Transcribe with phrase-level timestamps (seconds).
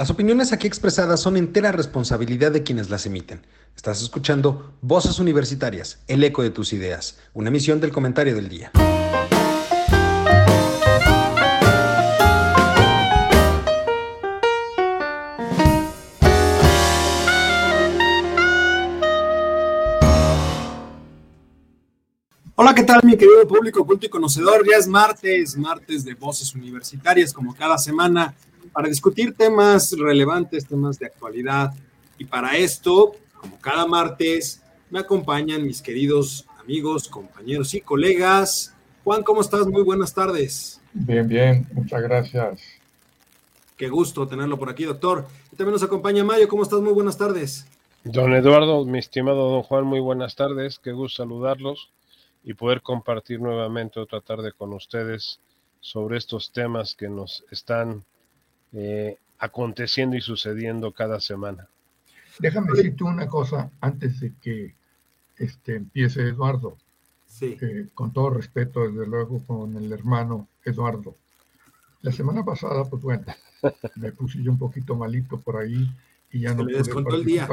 [0.00, 3.46] Las opiniones aquí expresadas son entera responsabilidad de quienes las emiten.
[3.76, 8.72] Estás escuchando Voces Universitarias, el eco de tus ideas, una emisión del comentario del día.
[22.54, 24.66] Hola, ¿qué tal mi querido público culto y conocedor?
[24.66, 28.34] Ya es martes, martes de Voces Universitarias, como cada semana
[28.72, 31.72] para discutir temas relevantes, temas de actualidad.
[32.18, 38.74] Y para esto, como cada martes, me acompañan mis queridos amigos, compañeros y colegas.
[39.04, 39.66] Juan, ¿cómo estás?
[39.66, 40.80] Muy buenas tardes.
[40.92, 42.60] Bien, bien, muchas gracias.
[43.76, 45.26] Qué gusto tenerlo por aquí, doctor.
[45.52, 46.48] Y también nos acompaña Mayo.
[46.48, 46.80] ¿Cómo estás?
[46.80, 47.66] Muy buenas tardes.
[48.04, 50.78] Don Eduardo, mi estimado don Juan, muy buenas tardes.
[50.78, 51.90] Qué gusto saludarlos
[52.42, 55.40] y poder compartir nuevamente otra tarde con ustedes
[55.80, 58.04] sobre estos temas que nos están
[58.72, 61.68] eh, aconteciendo y sucediendo cada semana.
[62.38, 64.74] Déjame decirte una cosa antes de que
[65.36, 66.76] este, empiece Eduardo.
[67.26, 67.56] Sí.
[67.60, 71.16] Eh, con todo respeto, desde luego, con el hermano Eduardo.
[72.02, 73.24] La semana pasada, pues bueno,
[73.96, 75.90] me puse yo un poquito malito por ahí
[76.30, 77.14] y ya no pude participar.
[77.14, 77.48] El día.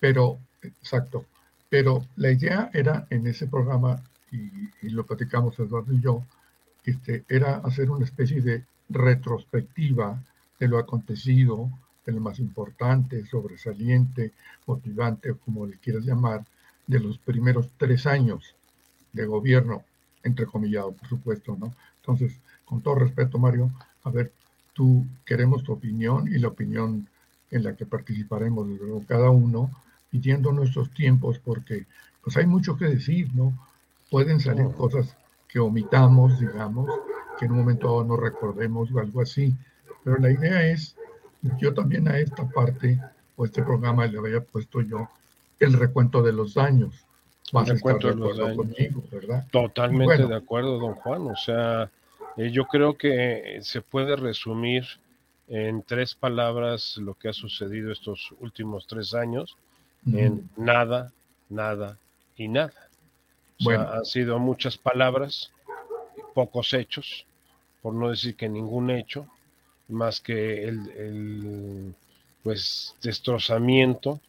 [0.00, 1.24] Pero, exacto.
[1.68, 4.50] Pero la idea era en ese programa, y,
[4.82, 6.24] y lo platicamos Eduardo y yo,
[6.84, 10.22] este, era hacer una especie de retrospectiva
[10.64, 11.70] de lo acontecido,
[12.06, 14.32] de lo más importante, sobresaliente,
[14.66, 16.42] motivante, como le quieras llamar,
[16.86, 18.54] de los primeros tres años
[19.12, 19.82] de gobierno,
[20.22, 21.74] entrecomillado, por supuesto, ¿no?
[22.00, 23.70] Entonces, con todo respeto, Mario,
[24.04, 24.32] a ver,
[24.72, 27.06] tú queremos tu opinión y la opinión
[27.50, 29.70] en la que participaremos, luego, cada uno,
[30.10, 31.84] pidiendo nuestros tiempos, porque
[32.22, 33.52] pues hay mucho que decir, ¿no?
[34.10, 35.14] Pueden salir cosas
[35.46, 36.90] que omitamos, digamos,
[37.38, 39.54] que en un momento no recordemos o algo así.
[40.04, 40.96] Pero la idea es,
[41.58, 43.00] yo también a esta parte
[43.36, 45.08] o este programa le había puesto yo
[45.58, 47.06] el recuento de los daños.
[47.52, 48.56] el recuento de, los daños.
[48.56, 49.46] Conmigo, ¿verdad?
[49.50, 51.22] Totalmente de acuerdo, don Juan.
[51.22, 51.90] O sea,
[52.36, 54.84] eh, yo creo que se puede resumir
[55.48, 59.56] en tres palabras lo que ha sucedido estos últimos tres años,
[60.06, 61.12] en nada,
[61.48, 61.98] nada
[62.36, 62.88] y nada.
[63.60, 65.52] O sea, han sido muchas palabras,
[66.34, 67.26] pocos hechos,
[67.82, 69.28] por no decir que ningún hecho,
[69.88, 71.94] más que el,
[72.42, 74.20] pues destrozamiento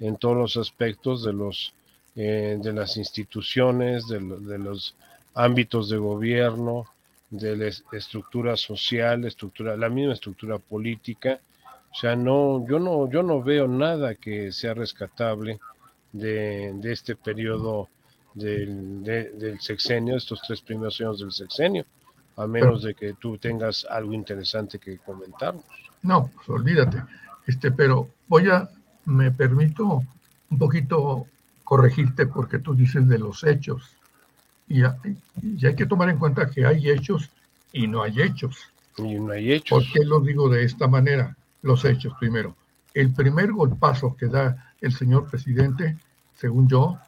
[0.00, 1.74] en todos los aspectos de los
[2.16, 4.94] eh, de las instituciones, de, los
[5.34, 6.86] ámbitos de gobierno,
[7.28, 11.40] de la estructura social, estructura, la misma estructura política.
[11.90, 15.58] O sea, no, yo no, yo no veo nada que sea rescatable
[16.12, 17.88] de, de este periodo
[18.32, 21.84] del, del sexenio, estos tres primeros años del sexenio
[22.36, 25.64] a menos de que tú tengas algo interesante que comentarnos.
[26.02, 27.02] No, pues olvídate.
[27.46, 28.68] Este, pero voy a,
[29.04, 30.02] me permito
[30.50, 31.26] un poquito
[31.62, 33.96] corregirte porque tú dices de los hechos.
[34.68, 37.30] Y, y hay que tomar en cuenta que hay hechos
[37.72, 38.56] y no hay hechos.
[38.96, 39.84] Y no hay hechos.
[39.84, 41.36] ¿Por qué lo digo de esta manera?
[41.62, 42.56] Los hechos primero.
[42.92, 45.96] El primer golpazo que da el señor presidente,
[46.36, 46.98] según yo,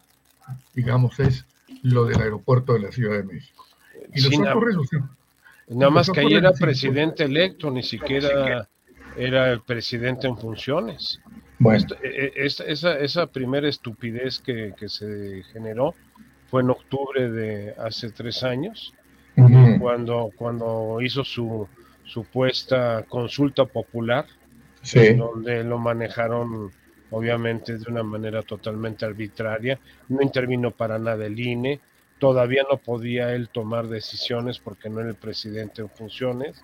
[0.74, 1.44] digamos, es
[1.82, 3.64] lo del aeropuerto de la Ciudad de México.
[4.12, 4.32] Y los
[5.68, 8.68] Nada más que ahí era presidente electo, ni siquiera
[9.16, 11.20] era el presidente en funciones.
[11.58, 11.84] Bueno.
[12.02, 15.94] E, e, esa, esa primera estupidez que, se generó
[16.48, 18.94] fue en octubre de hace tres años,
[19.80, 21.68] cuando, cuando hizo su
[22.04, 24.26] supuesta consulta popular,
[25.16, 26.70] donde lo manejaron
[27.10, 29.78] obviamente de una manera totalmente arbitraria,
[30.08, 31.80] no intervino para nada el INE,
[32.18, 36.62] todavía no podía él tomar decisiones porque no era el presidente en funciones,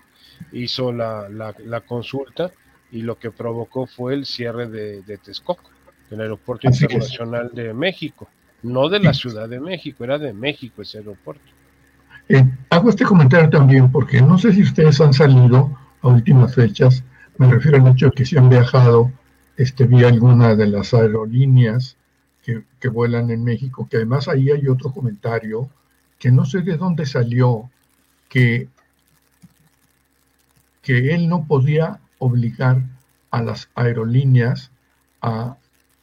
[0.51, 2.51] hizo la, la, consulta
[2.91, 5.69] y lo que provocó fue el cierre de, de Texcoco,
[6.09, 8.27] el aeropuerto internacional de México,
[8.63, 11.43] no de la Ciudad de México, era de México ese aeropuerto.
[12.29, 17.03] Eh, hago este comentario también porque no sé si ustedes han salido a últimas fechas,
[17.37, 19.11] me refiero al hecho de que si han viajado
[19.57, 21.97] este, vía alguna de las aerolíneas
[22.43, 25.69] que, vuelan en México, que además ahí hay otro comentario
[26.19, 27.69] que no sé de dónde salió,
[28.29, 28.67] que,
[30.81, 32.83] que él no podía obligar
[33.31, 34.71] a las aerolíneas
[35.21, 35.57] a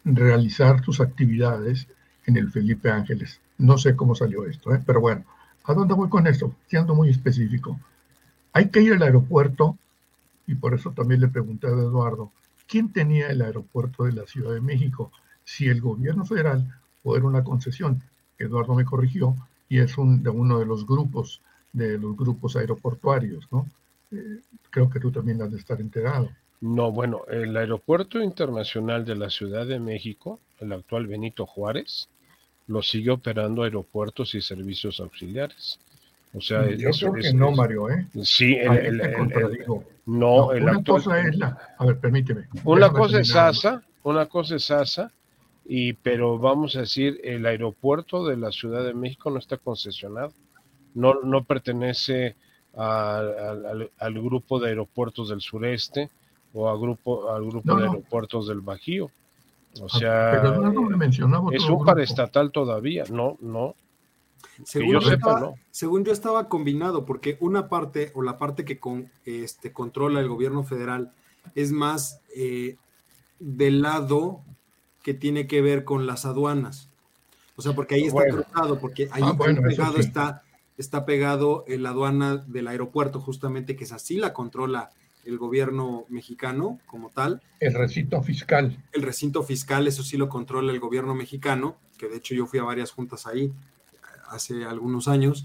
[0.04, 1.86] realizar sus actividades
[2.26, 3.40] en el Felipe Ángeles.
[3.58, 4.82] No sé cómo salió esto, ¿eh?
[4.84, 5.24] pero bueno,
[5.64, 6.54] ¿a dónde voy con esto?
[6.68, 7.78] Siendo muy específico.
[8.52, 9.76] Hay que ir al aeropuerto,
[10.46, 12.32] y por eso también le pregunté a Eduardo,
[12.66, 15.12] ¿quién tenía el aeropuerto de la Ciudad de México?
[15.50, 16.64] Si el gobierno federal
[17.02, 18.00] o era una concesión.
[18.38, 19.34] Eduardo me corrigió
[19.68, 21.40] y es un, de uno de los grupos,
[21.72, 23.66] de los grupos aeroportuarios, ¿no?
[24.12, 26.30] Eh, creo que tú también has de estar enterado.
[26.60, 32.08] No, bueno, el Aeropuerto Internacional de la Ciudad de México, el actual Benito Juárez,
[32.66, 35.80] lo sigue operando aeropuertos y servicios auxiliares.
[36.32, 38.06] O sea, yo creo que no, Mario, ¿eh?
[38.22, 39.02] Sí, el,
[40.06, 42.46] no, una cosa es la, a ver, permíteme.
[42.64, 45.10] Una cosa es ASA, una cosa es ASA,
[45.72, 50.32] y pero vamos a decir, el aeropuerto de la Ciudad de México no está concesionado,
[50.94, 52.34] no, no pertenece
[52.74, 56.10] al, grupo de aeropuertos del sureste
[56.54, 59.12] o grupo, al grupo de aeropuertos del Bajío.
[59.80, 60.42] O ah, sea,
[61.52, 63.76] es un paraestatal todavía, no, no.
[64.64, 69.08] Según yo, estaba, según yo estaba combinado, porque una parte o la parte que con,
[69.24, 71.12] este, controla el gobierno federal
[71.54, 72.76] es más eh,
[73.38, 74.42] del lado
[75.02, 76.88] que tiene que ver con las aduanas.
[77.56, 80.42] O sea, porque ahí está cruzado, porque ahí ah, pegado está,
[80.78, 84.90] está pegado la aduana del aeropuerto, justamente, que es así la controla
[85.24, 87.42] el gobierno mexicano como tal.
[87.60, 88.82] El recinto fiscal.
[88.92, 92.58] El recinto fiscal, eso sí lo controla el gobierno mexicano, que de hecho yo fui
[92.58, 93.52] a varias juntas ahí
[94.28, 95.44] hace algunos años.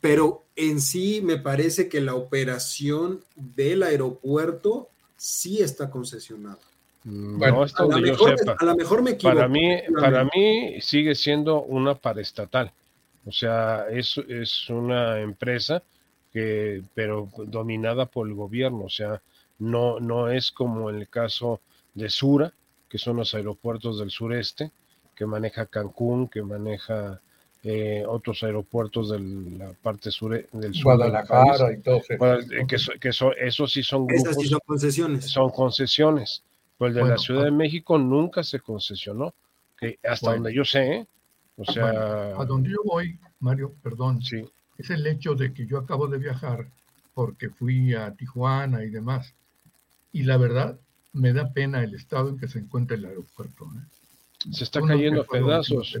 [0.00, 6.58] Pero en sí me parece que la operación del aeropuerto sí está concesionada.
[7.04, 9.36] Mm, bueno, a, lo mejor, a lo mejor me equivoco.
[9.36, 12.72] Para mí, para mí sigue siendo una paraestatal.
[13.26, 15.82] O sea, es, es una empresa
[16.32, 19.20] que, pero dominada por el gobierno, o sea,
[19.58, 21.60] no, no es como en el caso
[21.94, 22.52] de Sura,
[22.88, 24.70] que son los aeropuertos del sureste,
[25.14, 27.20] que maneja Cancún, que maneja
[27.62, 33.08] eh, otros aeropuertos de la parte sur del sur Guadalajara y todo eh, que, que
[33.10, 35.24] esos sí son grupos, sí son concesiones.
[35.26, 36.42] Son concesiones.
[36.80, 39.32] Pero el de la Ciudad de México nunca se concesionó,
[39.78, 41.06] que hasta donde yo sé, ¿eh?
[41.56, 41.86] o sea...
[42.36, 44.44] a donde yo voy, Mario, perdón, sí
[44.80, 46.66] es el hecho de que yo acabo de viajar
[47.14, 49.34] porque fui a Tijuana y demás.
[50.10, 50.78] Y la verdad,
[51.12, 53.66] me da pena el estado en que se encuentra el aeropuerto.
[53.66, 54.50] ¿eh?
[54.52, 55.98] Se está cayendo a pedazos.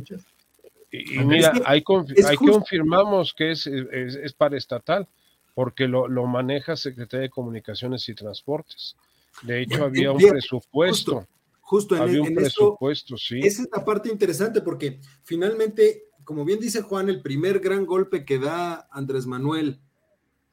[0.90, 5.06] Y, mira, ahí, confirmamos que es, es, para estatal,
[5.54, 8.96] porque lo, maneja Secretaría de Comunicaciones y Transportes.
[9.42, 11.26] De hecho, había un presupuesto.
[11.60, 13.38] Justo, en, había un presupuesto, sí.
[13.40, 18.24] Esa es la parte interesante, porque finalmente como bien dice Juan, el primer gran golpe
[18.24, 19.80] que da Andrés Manuel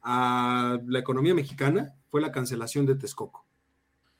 [0.01, 3.45] a la economía mexicana fue la cancelación de Texcoco,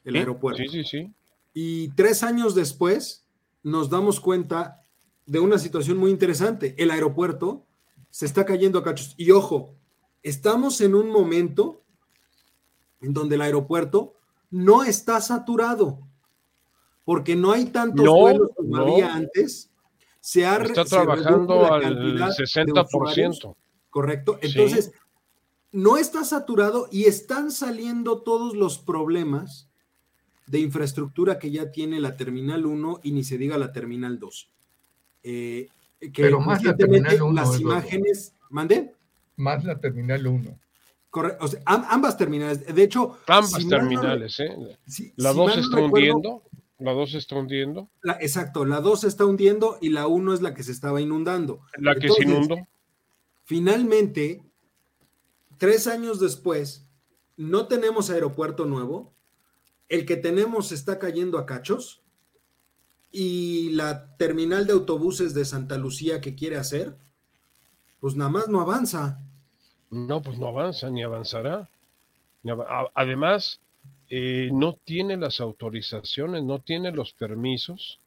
[0.04, 0.62] el aeropuerto.
[0.62, 1.14] Sí, sí, sí.
[1.56, 3.26] Y tres años después
[3.64, 4.84] nos damos cuenta
[5.26, 6.76] de una situación muy interesante.
[6.78, 7.66] El aeropuerto
[8.12, 9.16] se está cayendo a cachos.
[9.18, 9.74] Y ojo,
[10.22, 11.82] estamos en un momento
[13.02, 14.17] en donde el aeropuerto
[14.50, 16.00] no está saturado,
[17.06, 19.70] porque no hay tantos vuelos como había antes
[20.28, 23.56] se ha Está trabajando al 60%.
[23.90, 24.38] Correcto.
[24.42, 24.92] Entonces,
[25.72, 29.70] no está saturado y están saliendo todos los problemas
[30.46, 34.50] de infraestructura que ya tiene la Terminal 1 y ni se diga la Terminal 2.
[35.24, 35.70] Eh,
[36.14, 37.34] Pero más la Terminal 1.
[37.34, 38.94] Las imágenes, ¿mande?
[39.38, 40.60] Más la Terminal 1.
[41.18, 42.64] Correcto, o sea, ambas terminales.
[42.76, 44.56] De hecho, ambas terminales, ¿eh?
[45.16, 46.44] la 2 está hundiendo
[46.80, 47.90] la 2 se está hundiendo.
[48.20, 51.62] exacto, la 2 se está hundiendo y la 1 es la que se estaba inundando.
[51.78, 52.56] La que se inundó.
[53.46, 54.44] Finalmente,
[55.58, 56.86] tres años después,
[57.36, 59.12] no tenemos aeropuerto nuevo.
[59.90, 62.04] El que tenemos está cayendo a cachos.
[63.12, 66.96] Y la terminal de autobuses de Santa Lucía que quiere hacer,
[68.00, 69.20] pues nada más no avanza.
[69.90, 71.70] No, pues no avanza, ni avanzará.
[72.94, 73.60] Además,
[74.10, 78.00] eh, no tiene las autorizaciones, no tiene los permisos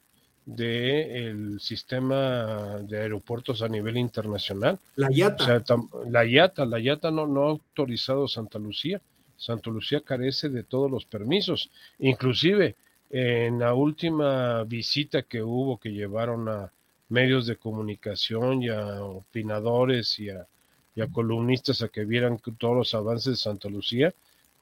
[0.45, 4.79] del sistema de aeropuertos a nivel internacional.
[4.97, 5.63] La IATA.
[6.09, 9.01] la IATA, la IATA no, no ha autorizado Santa Lucía.
[9.37, 11.71] Santa Lucía carece de todos los permisos.
[11.99, 12.77] Inclusive
[13.11, 16.73] en la última visita que hubo que llevaron a
[17.09, 20.47] medios de comunicación y a opinadores y a,
[20.95, 24.13] y a columnistas a que vieran todos los avances de Santa Lucía,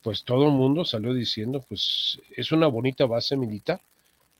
[0.02, 3.80] pues todo el mundo salió diciendo, pues es una bonita base militar,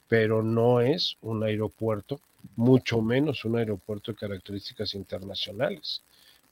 [0.07, 2.21] pero no es un aeropuerto,
[2.57, 6.03] mucho menos un aeropuerto de características internacionales.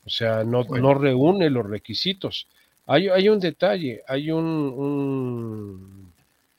[0.05, 2.47] O sea, no, no reúne los requisitos.
[2.87, 6.13] Hay, hay un detalle, hay un, un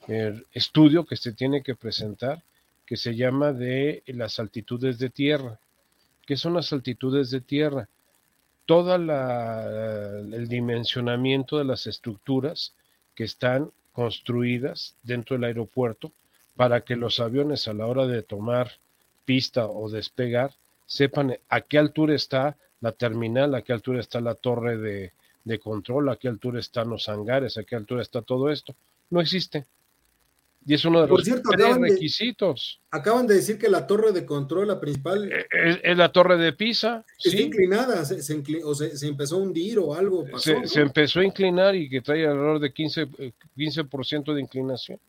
[0.08, 2.42] eh, estudio que se tiene que presentar
[2.88, 5.60] que se llama de las altitudes de tierra.
[6.26, 7.90] ¿Qué son las altitudes de tierra?
[8.68, 12.74] Todo el dimensionamiento de las estructuras
[13.16, 16.12] que están construidas dentro del aeropuerto
[16.58, 18.74] para que los aviones a la hora de tomar
[19.24, 20.52] pista o despegar
[20.86, 26.10] sepan a qué altura está la terminal, a qué altura está la torre de, control,
[26.10, 28.76] a qué altura están los hangares, a qué altura está todo esto.
[29.10, 29.66] No existe.
[30.68, 31.26] Y es uno de los
[31.80, 32.82] requisitos.
[32.92, 35.32] acaban de decir que la torre de control, la principal.
[35.32, 37.06] Eh, es, la torre de Pisa.
[37.24, 38.16] Está inclinada, se,
[38.66, 40.26] o se, empezó a hundir o algo.
[40.38, 43.08] se, empezó a inclinar y que trae alrededor de 15,
[43.56, 45.00] 15% eh, de inclinación.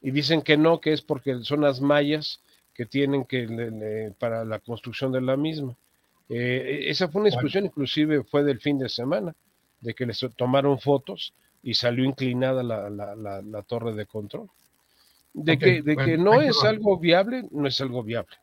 [0.00, 2.40] Y dicen que no, que es porque son las mallas
[2.72, 5.74] que tienen que para la construcción de la misma.
[6.28, 9.34] Eh, esa fue una discusión, inclusive fue del fin de semana,
[9.80, 14.48] de que les tomaron fotos y salió inclinada la, la, la torre de control.
[15.32, 18.36] De, que, de que no es algo viable, no es algo viable.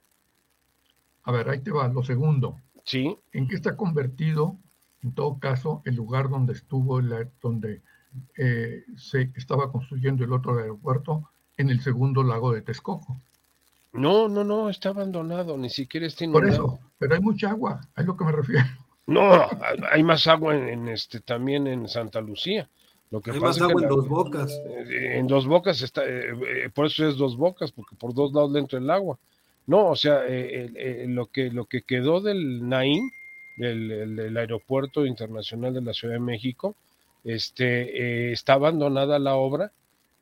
[1.24, 2.60] A ver, ahí te va, lo segundo.
[2.84, 3.18] Sí.
[3.34, 4.58] ¿En qué está convertido,
[5.04, 7.02] en todo caso, el lugar donde estuvo,
[7.42, 7.82] donde
[8.38, 13.18] eh, se estaba construyendo el otro aeropuerto, en el segundo lago de Texcoco?
[13.92, 16.66] No, no, no, está abandonado, ni siquiera está inundado.
[16.66, 18.66] Por eso, pero hay mucha agua, a lo que me refiero.
[19.08, 19.48] No,
[19.92, 22.70] hay más agua en, este también en Santa Lucía.
[23.16, 24.52] Lo que Hay más agua en dos bocas.
[24.68, 26.34] Eh, en dos bocas está, eh,
[26.66, 29.18] eh, por eso es dos bocas, porque por dos lados le entra el agua.
[29.68, 30.24] No, o sea,
[31.08, 33.10] lo, que, lo que quedó del Naín,
[33.56, 36.76] del, aeropuerto internacional de la Ciudad de México,
[37.24, 39.72] este, está abandonada la obra,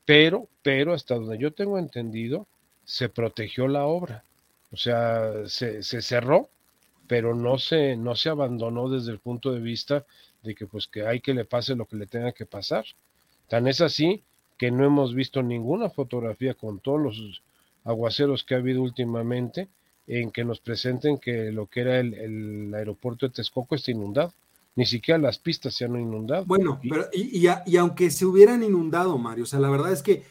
[0.05, 2.45] pero, pero hasta donde yo tengo entendido,
[2.85, 4.23] se protegió la obra.
[4.71, 6.47] O sea, se, se cerró,
[7.07, 10.05] pero no se, no se abandonó desde el punto de vista
[10.41, 12.85] de que pues que hay que le pase lo que le tenga que pasar.
[13.49, 14.23] Tan es así
[14.57, 17.41] que no hemos visto ninguna fotografía con todos los
[17.83, 19.67] aguaceros que ha habido últimamente
[20.07, 24.33] en que nos presenten que lo que era el, aeropuerto de Texcoco está inundado.
[24.75, 26.45] Ni siquiera las pistas se han inundado.
[26.45, 30.23] Bueno, pero y, y, aunque se hubieran inundado, Mario, o sea, la verdad es que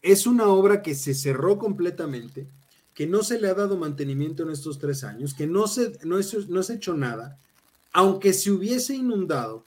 [0.00, 2.46] es una obra que se cerró completamente,
[2.96, 6.16] que no se le ha dado mantenimiento en estos tres años, que no se, no,
[6.48, 7.38] no se ha hecho nada,
[7.92, 9.66] aunque se hubiese inundado,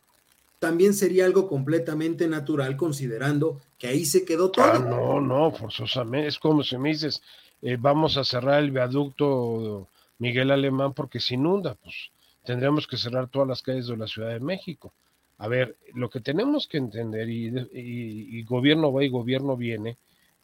[0.57, 4.65] también sería algo completamente natural considerando que ahí se quedó todo.
[4.65, 6.27] Ah, no, no, forzosamente.
[6.27, 7.21] Es como si me dices,
[7.61, 12.09] eh, vamos a cerrar el viaducto Miguel Alemán porque se inunda, pues
[12.43, 14.91] tendríamos que cerrar todas las calles de la Ciudad de México.
[15.37, 19.97] A ver, lo que tenemos que entender, y, y gobierno va y gobierno viene,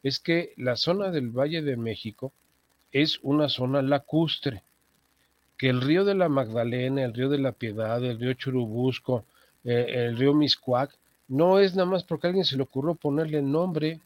[0.04, 2.32] es que la zona del Valle de México
[2.92, 4.62] es una zona lacustre
[5.56, 9.24] que el río de la Magdalena, el río de la Piedad, el río Churubusco,
[9.64, 10.96] eh, el río Miscuac,
[11.28, 14.00] no es nada más porque a alguien se le ocurrió ponerle nombre,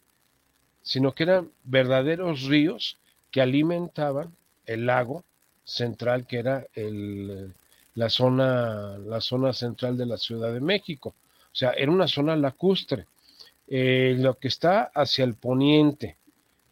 [0.83, 2.99] sino que eran verdaderos ríos
[3.31, 4.35] que alimentaban
[4.67, 5.25] el lago
[5.65, 7.53] central que era el,
[7.95, 11.15] la, zona, la zona central de la Ciudad de México.
[11.53, 13.07] O sea, era una zona lacustre.
[13.69, 16.17] Eh, lo que está hacia el poniente,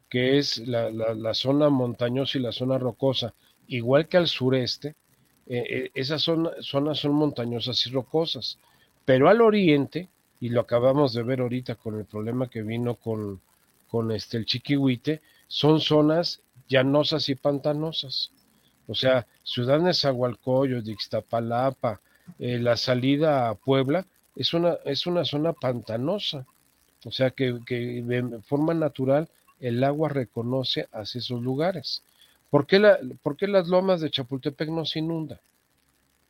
[0.08, 3.34] que es la, la zona montañosa y la zona rocosa,
[3.66, 4.96] igual que al sureste,
[5.50, 8.58] eh, eh, esas zonas son montañosas y rocosas,
[9.06, 10.08] pero al oriente,
[10.40, 13.40] y lo acabamos de ver ahorita con el problema que vino con,
[13.88, 18.30] con este, el Chiquihuite, son zonas llanosas y pantanosas.
[18.86, 22.00] O sea, Ciudad Nezahualcóyotl, Ixtapalapa,
[22.38, 26.46] eh, la salida a Puebla, es una, es una zona pantanosa.
[27.06, 32.02] O sea que, que de forma natural el agua reconoce hacia esos lugares.
[32.50, 32.98] ¿Por qué, la,
[33.40, 35.40] las lomas de Chapultepec no se inundan?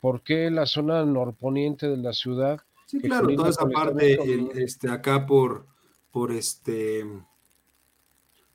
[0.00, 2.60] ¿Por qué la zona norponiente de la ciudad?
[2.86, 4.18] Sí, claro, toda esa parte
[4.54, 5.66] este, acá por,
[6.10, 7.04] por este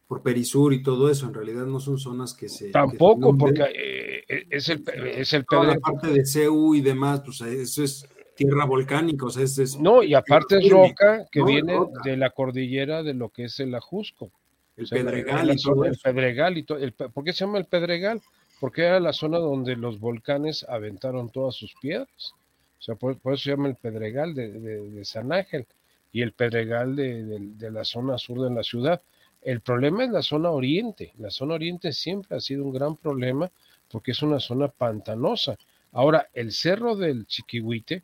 [0.08, 2.70] por Perisur y todo eso, en realidad no son zonas que se...
[2.70, 7.22] Tampoco, porque eh, eh, es el, es el Toda la parte de CEU y demás,
[7.26, 9.80] pues eso es tierra volcánica, o sea, es...
[9.80, 13.74] no, y aparte es roca que viene de la cordillera de lo que es el
[13.74, 14.32] Ajusco.
[14.76, 16.80] El Pedregal y todo El Pedregal y todo.
[17.12, 18.22] ¿Por qué se llama el Pedregal?
[18.60, 22.34] Porque era la zona donde los volcanes aventaron todas sus piedras.
[22.80, 25.68] O sea, por, eso se llama el Pedregal de, San Ángel
[26.12, 29.02] y el Pedregal de, la zona sur de la ciudad.
[29.42, 31.14] El problema es la zona oriente.
[31.18, 33.52] La zona oriente siempre ha sido un gran problema
[33.90, 35.58] porque es una zona pantanosa.
[35.92, 38.04] Ahora, el cerro del Chiquihuite,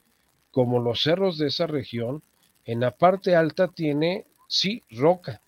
[0.51, 2.21] como los cerros de esa región,
[2.65, 5.41] en la parte alta tiene, sí, roca,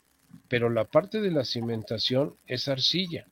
[0.48, 3.28] pero la parte de la cimentación es arcilla.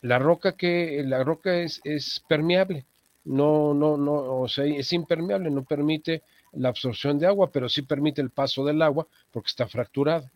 [0.00, 2.86] La roca que la roca es, es permeable,
[3.24, 7.82] no no no, o sea, es impermeable, no permite la absorción de agua, pero sí
[7.82, 10.28] permite el paso del agua porque está fracturado.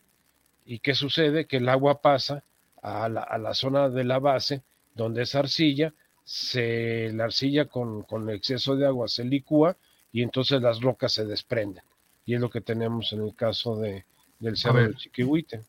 [0.64, 1.46] ¿Y qué sucede?
[1.46, 2.42] Que el agua pasa
[2.82, 4.62] a la, a la zona de la base,
[4.94, 5.92] donde es arcilla,
[6.25, 9.76] se, la arcilla con, con exceso de agua se licúa
[10.12, 11.85] y entonces las rocas se desprenden.
[12.25, 14.04] Y es lo que tenemos en el caso de,
[14.38, 15.62] del cerro del Chiquihuite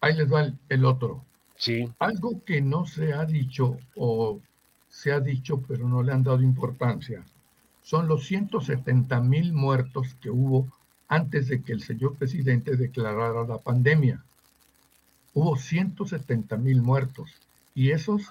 [0.00, 1.24] ahí les va el, otro.
[1.56, 1.88] Sí.
[1.98, 4.40] Algo que no se ha dicho o
[4.88, 7.24] se ha dicho pero no le han dado importancia
[7.82, 10.68] son los 170 mil muertos que hubo
[11.08, 14.22] antes de que el señor presidente declarara la pandemia.
[15.32, 17.30] Hubo 170 mil muertos
[17.74, 18.30] y esos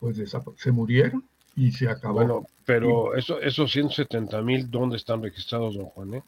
[0.00, 0.18] pues
[0.56, 1.22] se murieron
[1.54, 2.14] y se acabó.
[2.14, 6.14] Bueno, pero eso, esos 170 mil, ¿dónde están registrados, don Juan?
[6.14, 6.22] Eh?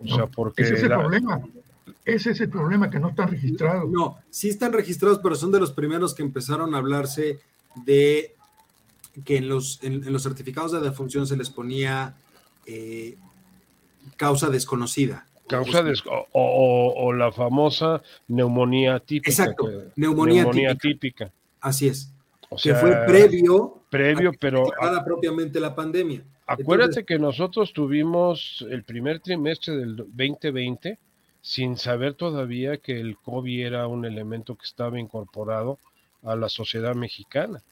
[0.00, 0.62] O sea, porque...
[0.62, 1.40] Ese es el problema.
[2.04, 3.90] Ese es el problema, que no están registrados.
[3.90, 7.40] No, sí están registrados, pero son de los primeros que empezaron a hablarse
[7.84, 8.34] de
[9.24, 12.14] que en los, en, los certificados de defunción se les ponía
[12.66, 13.16] eh,
[14.16, 15.26] causa desconocida.
[15.48, 15.82] Causa
[16.32, 19.30] o, la famosa neumonía típica.
[19.30, 19.66] Exacto,
[19.96, 21.32] neumonía, típica.
[21.60, 22.12] Así es.
[22.50, 24.66] O que fue previo, previo, pero
[25.04, 26.22] propiamente la pandemia.
[26.46, 30.98] Acuérdate que nosotros tuvimos el primer trimestre del 2020
[31.40, 35.78] sin saber todavía que el COVID era un elemento que estaba incorporado
[36.22, 37.62] a la sociedad mexicana.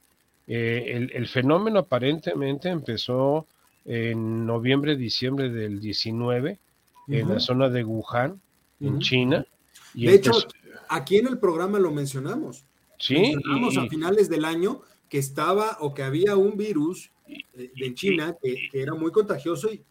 [0.47, 3.47] Eh, el, fenómeno aparentemente empezó
[3.85, 6.59] en noviembre, diciembre del 19
[7.09, 8.41] en la zona de Wuhan,
[8.81, 9.47] en China.
[9.95, 10.33] Y de hecho,
[10.89, 12.65] aquí en el programa lo mencionamos.
[12.99, 13.15] Sí.
[13.35, 18.37] Mencionamos a finales del año que estaba o que había un virus eh, en China
[18.41, 19.85] que, era muy contagioso y,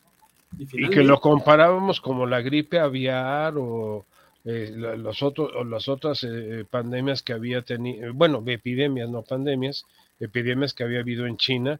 [0.57, 4.05] y, que lo comparábamos como la gripe aviar o
[4.43, 9.85] eh, los otros, o las otras eh, pandemias que había tenido, bueno, epidemias, no pandemias,
[10.19, 11.79] epidemias que había habido en China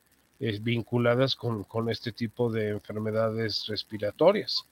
[0.62, 4.66] vinculadas con, con este tipo de enfermedades respiratorias.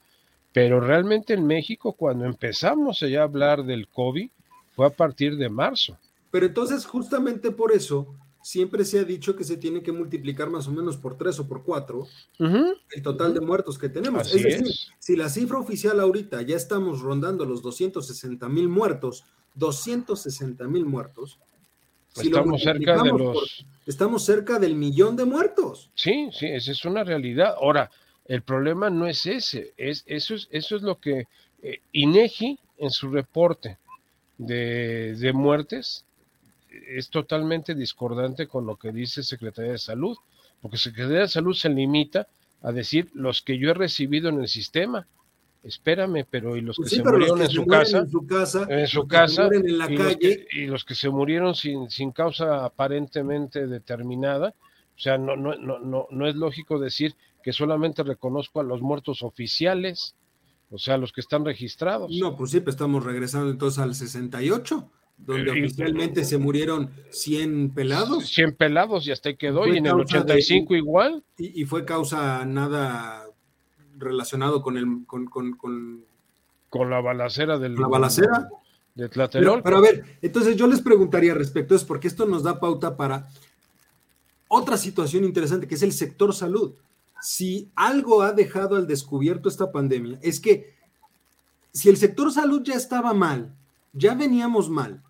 [0.52, 4.30] Pero realmente en México, cuando empezamos ya a hablar del COVID,
[4.76, 5.98] fue a partir de marzo.
[6.32, 10.68] Pero entonces, justamente por eso, siempre se ha dicho que se tiene que multiplicar más
[10.68, 12.08] o menos por tres o por cuatro
[12.38, 14.34] el total de muertos que tenemos.
[14.36, 14.68] es decir,
[15.00, 19.24] si la cifra oficial ahorita ya estamos rondando los 260 mil muertos,
[19.56, 21.40] 260 mil muertos.
[22.16, 23.66] estamos cerca de los...
[23.88, 25.90] estamos cerca del millón de muertos.
[25.96, 27.56] Sí, sí, esa es una realidad.
[27.60, 27.90] Ahora,
[28.26, 31.28] el problema no es ese, es, eso, es, eso es lo que
[31.62, 33.78] eh, INEGI en su reporte
[34.38, 36.06] de, de muertes
[36.98, 40.18] es totalmente discordante con lo que dice Secretaría de Salud,
[40.62, 42.28] porque Secretaría de Salud se limita
[42.62, 45.08] a decir los que yo he recibido en el sistema.
[45.64, 48.88] Espérame, pero y los pues que se murieron en, su casa, en su casa, en
[48.88, 50.04] su casa, en la y, calle.
[50.04, 54.54] Los que, y los que se murieron sin, sin causa aparentemente determinada,
[54.96, 58.82] o sea, no, no, no, no, no es lógico decir que solamente reconozco a los
[58.82, 60.16] muertos oficiales,
[60.70, 62.12] o sea, los que están registrados.
[62.12, 64.92] No, pues sí, pues estamos regresando entonces al 68
[65.26, 68.28] donde oficialmente se murieron 100 pelados.
[68.28, 71.24] 100 pelados y hasta ahí quedó, y en el 85 igual.
[71.38, 73.26] Y, fue causa nada
[73.98, 75.54] relacionado con el con, con,
[76.70, 78.50] con, la balacera del la balacera
[78.96, 79.64] de Tlatelolco.
[79.64, 82.60] Pero, pero, a ver, entonces yo les preguntaría respecto a eso, porque esto nos da
[82.60, 83.28] pauta para
[84.48, 86.74] otra situación interesante que es el sector salud.
[87.22, 90.74] Si algo ha dejado al descubierto esta pandemia, es que
[91.72, 93.56] si el sector salud ya estaba mal,
[93.94, 95.02] ya veníamos mal,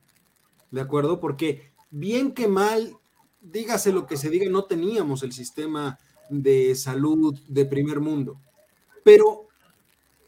[0.73, 1.19] ¿de acuerdo?
[1.19, 2.97] Porque bien que mal,
[3.41, 8.41] dígase lo que se diga, no teníamos el sistema de salud de primer mundo,
[9.03, 9.47] pero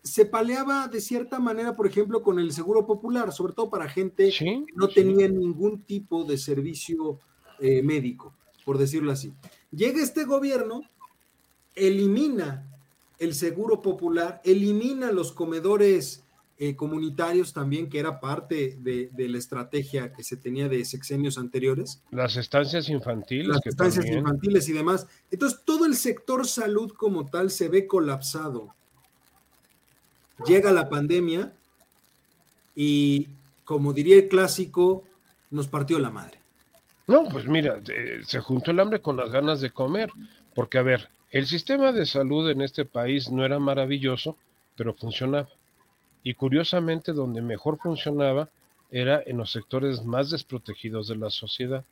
[0.03, 4.31] se paleaba de cierta manera, por ejemplo, con el seguro popular, sobre todo para gente
[4.37, 7.19] que no tenía ningún tipo de servicio
[7.59, 8.31] eh, médico,
[8.65, 9.33] por decirlo así.
[9.71, 10.81] Llega este gobierno,
[11.73, 12.69] elimina
[13.17, 16.24] el seguro popular, elimina los comedores
[16.57, 22.01] eh, comunitarios también, que era parte de, la estrategia que se tenía de sexenios anteriores.
[22.11, 23.47] Las estancias infantiles.
[23.47, 25.05] Las estancias infantiles y demás.
[25.31, 28.73] Entonces, todo el sector salud como tal se ve colapsado.
[30.47, 31.51] Llega la pandemia
[32.73, 33.27] y,
[33.65, 35.03] como diría el clásico,
[35.51, 36.39] nos partió la madre.
[37.07, 37.81] No, pues mira,
[38.25, 40.09] se juntó el hambre con las ganas de comer,
[40.53, 44.37] porque a ver, el sistema de salud en este país no era maravilloso,
[44.77, 45.49] pero funcionaba
[46.25, 48.49] y curiosamente donde mejor funcionaba
[48.89, 51.85] era en los sectores más desprotegidos de la sociedad.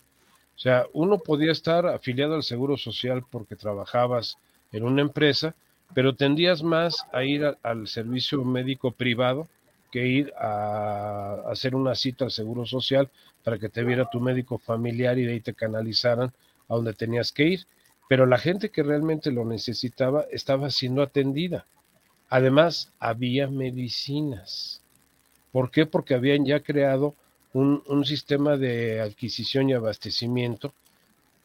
[0.55, 4.37] O sea, uno podía estar afiliado al Seguro Social porque trabajabas
[4.71, 5.53] en una empresa,
[5.93, 9.47] pero tendías más a ir al servicio médico privado
[9.91, 13.11] que ir a, a hacer una cita al Seguro Social
[13.43, 16.33] para que te viera tu médico familiar y de ahí te canalizaran
[16.69, 17.67] a donde tenías que ir.
[18.09, 21.67] Pero la gente que realmente lo necesitaba estaba siendo atendida.
[22.33, 24.81] Además, había medicinas.
[25.51, 25.85] ¿Por qué?
[25.85, 27.13] Porque habían ya creado
[27.53, 30.73] un, sistema de adquisición y abastecimiento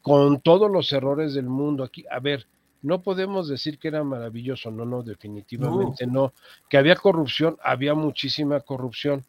[0.00, 1.84] con todos los errores del mundo.
[1.84, 2.46] Aquí, a ver,
[2.80, 6.32] no podemos decir que era maravilloso, no, no, definitivamente no.
[6.70, 9.26] Que había corrupción, había muchísima corrupción,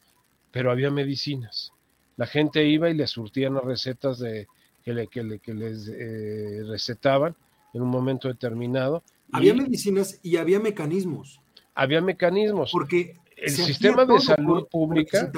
[0.51, 1.73] pero había medicinas.
[2.15, 4.47] La gente iba y le surtían las recetas de,
[4.85, 7.35] que, le, que, les eh, recetaban
[7.73, 11.41] en un momento determinado Había medicinas y había mecanismos.
[11.79, 12.71] Había mecanismos.
[12.73, 15.31] Porque el sistema de salud pública.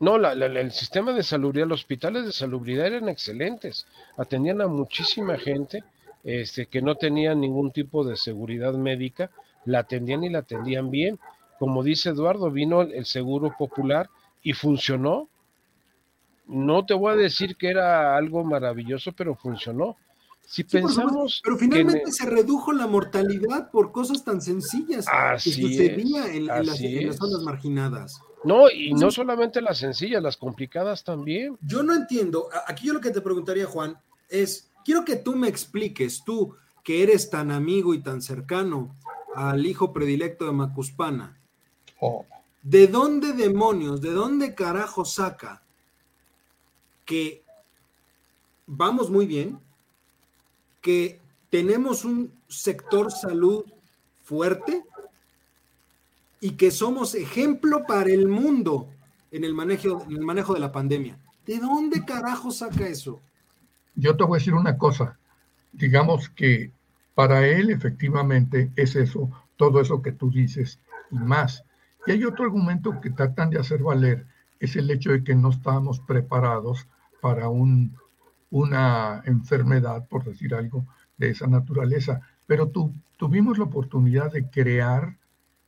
[0.00, 3.86] no, el sistema de salubridad, los hospitales de salubridad eran excelentes.
[4.16, 5.84] Atendían a muchísima gente
[6.24, 9.30] este, que no tenía ningún tipo de seguridad médica,
[9.66, 11.20] la atendían y la atendían bien.
[11.60, 14.10] Como dice Eduardo, vino el seguro popular
[14.42, 15.28] y funcionó.
[16.48, 19.96] No te voy a decir que era algo maravilloso, pero funcionó.
[20.46, 21.40] Si pensamos.
[21.42, 25.06] Pero finalmente se redujo la mortalidad por cosas tan sencillas
[25.42, 26.78] que sucedía en, las,
[27.16, 28.20] zonas marginadas.
[28.44, 31.56] No, y no solamente las sencillas, las complicadas también.
[31.62, 32.48] Yo no entiendo.
[32.66, 37.02] Aquí yo lo que te preguntaría, Juan, es: quiero que tú me expliques, tú que
[37.02, 38.94] eres tan amigo y tan cercano
[39.34, 41.40] al hijo predilecto de Macuspana.
[42.00, 42.26] Oh.
[42.62, 45.62] ¿De dónde demonios, de dónde carajo saca
[47.04, 47.42] que
[48.66, 49.58] vamos muy bien,
[50.84, 51.18] que
[51.48, 53.64] tenemos un sector salud
[54.22, 54.84] fuerte
[56.40, 58.90] y que somos ejemplo para el mundo
[59.32, 61.16] en el manejo, en el manejo de la pandemia.
[61.46, 63.18] ¿De dónde carajo saca eso?
[63.94, 65.18] Yo te voy a decir una cosa.
[65.72, 66.70] Digamos que
[67.14, 70.78] para él efectivamente es eso, todo eso que tú dices
[71.10, 71.64] y más.
[72.06, 74.26] Y hay otro argumento que tratan de hacer valer,
[74.60, 76.86] es el hecho de que no estábamos preparados
[77.22, 77.96] para un
[78.54, 80.86] una enfermedad, por decir algo,
[81.16, 82.20] de esa naturaleza.
[82.46, 82.70] Pero
[83.16, 85.16] tuvimos la oportunidad de crear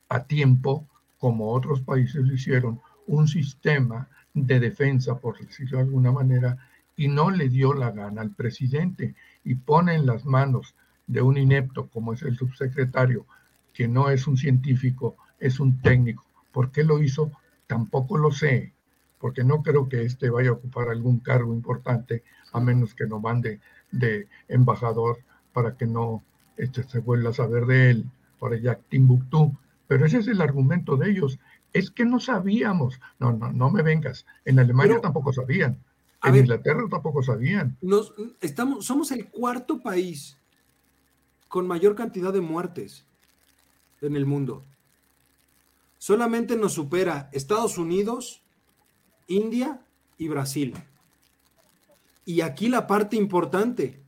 [0.07, 6.13] a tiempo, como otros países lo hicieron, un sistema de defensa, por decirlo de alguna
[6.13, 6.57] manera,
[6.95, 10.73] y no le dio la gana al presidente y pone en las manos
[11.07, 13.25] de un inepto como es el subsecretario,
[13.73, 16.25] que no es un científico, es un técnico.
[16.53, 17.33] ¿Por qué lo hizo?
[17.67, 18.71] Tampoco lo sé,
[19.19, 23.19] porque no creo que éste vaya a ocupar algún cargo importante a menos que no
[23.19, 23.59] mande
[23.91, 25.19] de embajador
[25.53, 26.23] para que no
[26.55, 28.05] este, se vuelva a saber de él
[28.39, 29.57] por allá Timbuktu.
[29.87, 31.39] Pero ese es el argumento de ellos.
[31.73, 32.99] Es que no sabíamos.
[33.19, 34.25] No, no, no me vengas.
[34.45, 35.79] En Alemania tampoco sabían.
[36.23, 37.77] En Inglaterra tampoco sabían.
[37.81, 40.37] Nos, estamos, somos el cuarto país
[41.47, 43.05] con mayor cantidad de muertes
[44.01, 44.63] en el mundo.
[45.97, 48.41] Solamente nos supera Estados Unidos,
[49.27, 49.79] India
[50.17, 50.73] y Brasil.
[52.25, 53.99] Y aquí la parte importante,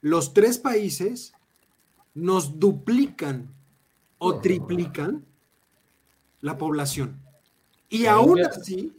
[0.00, 1.34] los tres países
[2.14, 3.48] nos duplican
[4.18, 5.24] o triplican
[6.40, 7.20] la población.
[7.88, 8.92] Y aún así...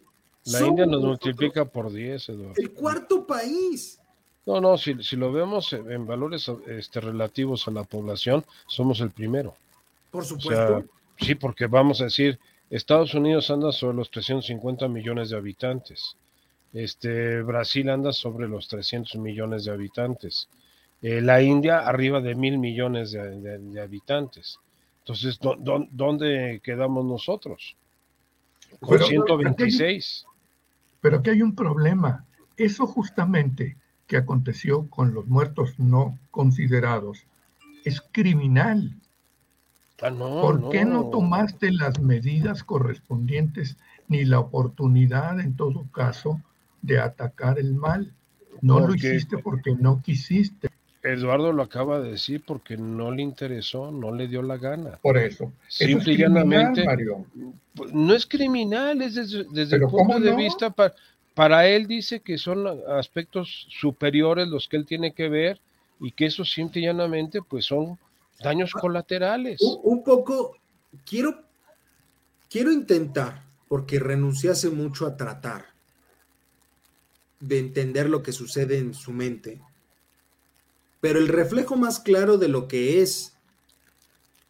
[0.46, 2.54] La India nos multiplica por 10, Eduardo.
[2.58, 4.00] El cuarto país.
[4.46, 9.56] No, no, si, lo vemos en valores este, relativos a la población, somos el primero.
[10.12, 10.86] Por supuesto.
[11.18, 16.18] sí, porque vamos a decir, Estados Unidos anda sobre los 350 millones de habitantes.
[16.74, 20.50] Este, Brasil anda sobre los 300 millones de habitantes.
[21.02, 24.60] Eh, la India arriba de mil millones de, habitantes.
[25.00, 27.76] Entonces, ¿dónde quedamos nosotros?
[28.80, 30.26] Con 126.
[31.00, 32.26] pero aquí hay un problema.
[32.58, 37.26] Eso justamente que aconteció con los muertos no considerados
[37.86, 38.96] es criminal.
[40.02, 43.78] Ah, no, ¿Por qué no tomaste las medidas correspondientes
[44.08, 46.42] ni la oportunidad en todo caso
[46.82, 48.12] de atacar el mal.
[48.62, 50.70] No lo hiciste porque no quisiste.
[51.04, 54.98] Eduardo lo acaba de decir porque no le interesó, no le dio la gana.
[55.02, 55.52] Por eso.
[55.68, 56.84] Simple y llanamente.
[57.76, 60.72] Pues, no es criminal, es desde, el punto de vista.
[60.72, 60.96] Para,
[61.36, 65.60] para él dice que son aspectos superiores los que él tiene que ver
[66.00, 68.00] y que eso simple y llanamente pues son
[68.40, 69.62] daños ah, colaterales.
[69.62, 70.58] Un, poco,
[71.06, 71.44] quiero,
[72.50, 75.66] quiero intentar, porque renuncié hace mucho a tratar
[77.40, 79.62] de entender lo que sucede en su mente.
[81.02, 83.34] Pero el reflejo más claro de lo que es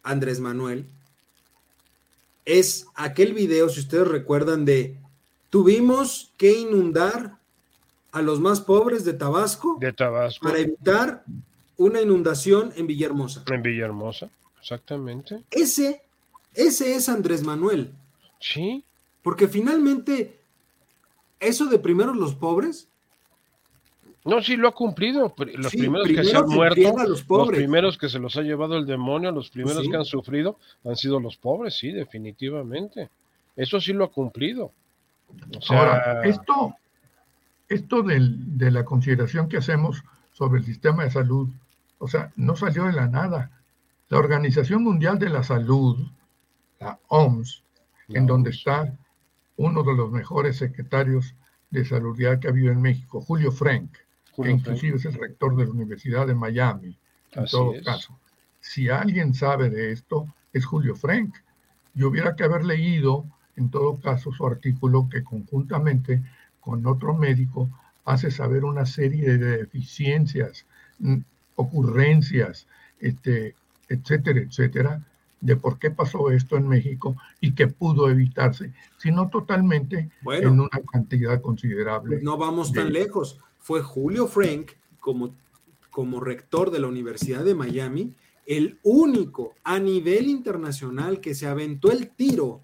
[0.02, 0.86] Andrés Manuel
[2.44, 4.96] es aquel video, si ustedes recuerdan, de
[5.50, 7.36] tuvimos que inundar
[8.12, 10.46] a los más pobres de Tabasco, de Tabasco.
[10.46, 11.24] para evitar
[11.76, 13.44] una inundación en Villahermosa.
[13.50, 15.42] En Villahermosa, exactamente.
[15.50, 16.02] Ese,
[16.54, 17.92] ese es Andrés Manuel.
[18.40, 18.84] Sí.
[19.22, 20.38] Porque finalmente
[21.40, 22.88] eso de primero los pobres.
[24.24, 25.32] No, sí lo ha cumplido.
[25.54, 29.30] Los primeros que se han muerto, los, primeros que se los ha llevado el demonio,
[29.30, 33.08] los primeros que han sufrido han sido los pobres, sí, definitivamente.
[33.54, 34.72] Eso sí lo ha cumplido.
[35.68, 36.74] Ahora, esto,
[37.68, 41.48] esto de la consideración que hacemos sobre el sistema de salud,
[41.98, 43.50] o sea, no salió de la nada.
[44.08, 45.98] La Organización Mundial de la Salud,
[46.78, 47.62] la OMS,
[48.08, 48.92] en donde está
[49.56, 51.34] uno de los mejores secretarios
[51.70, 53.90] de salud que ha habido en México, Julio Frank,
[54.34, 56.96] que inclusive es el rector de la Universidad de Miami,
[57.32, 58.16] en todo caso.
[58.60, 61.34] Si alguien sabe de esto, es Julio Frank.
[61.94, 63.24] Yo hubiera que haber leído,
[63.56, 66.22] en todo caso, su artículo que conjuntamente
[66.60, 67.70] con otro médico
[68.04, 70.66] hace saber una serie de deficiencias,
[70.98, 71.18] mm,
[71.56, 72.66] ocurrencias,
[73.00, 73.54] este,
[73.88, 75.02] etcétera, etcétera,
[75.40, 80.80] de por qué pasó esto en México y que pudo evitarse, sino totalmente en una
[80.90, 82.20] cantidad considerable.
[82.22, 83.38] No vamos tan lejos.
[83.58, 85.34] Fue Julio Frank, como,
[85.90, 88.14] como rector de la Universidad de Miami,
[88.46, 92.60] el único a nivel internacional que se aventó el tiro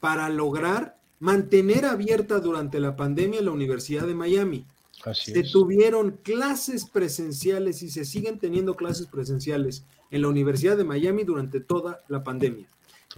[0.00, 4.66] para lograr mantener abierta durante la pandemia la Universidad de Miami.
[5.14, 11.24] Se tuvieron clases presenciales y se siguen teniendo clases presenciales en la Universidad de Miami
[11.24, 12.66] durante toda la pandemia.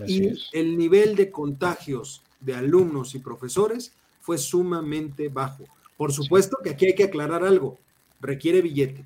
[0.06, 5.64] y el nivel de contagios de alumnos y profesores fue sumamente bajo.
[5.96, 7.78] Por supuesto que aquí hay que aclarar algo,
[8.20, 9.04] requiere billete.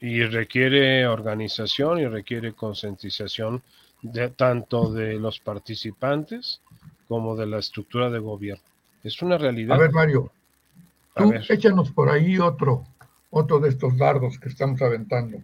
[0.00, 3.62] Y requiere organización y requiere concientización
[4.02, 6.60] de, tanto de los participantes
[7.08, 8.62] como de la estructura de gobierno.
[9.02, 9.76] Es una realidad.
[9.76, 10.30] A ver, Mario,
[11.14, 12.84] tú échanos por ahí otro,
[13.30, 15.38] otro de estos dardos que estamos aventando.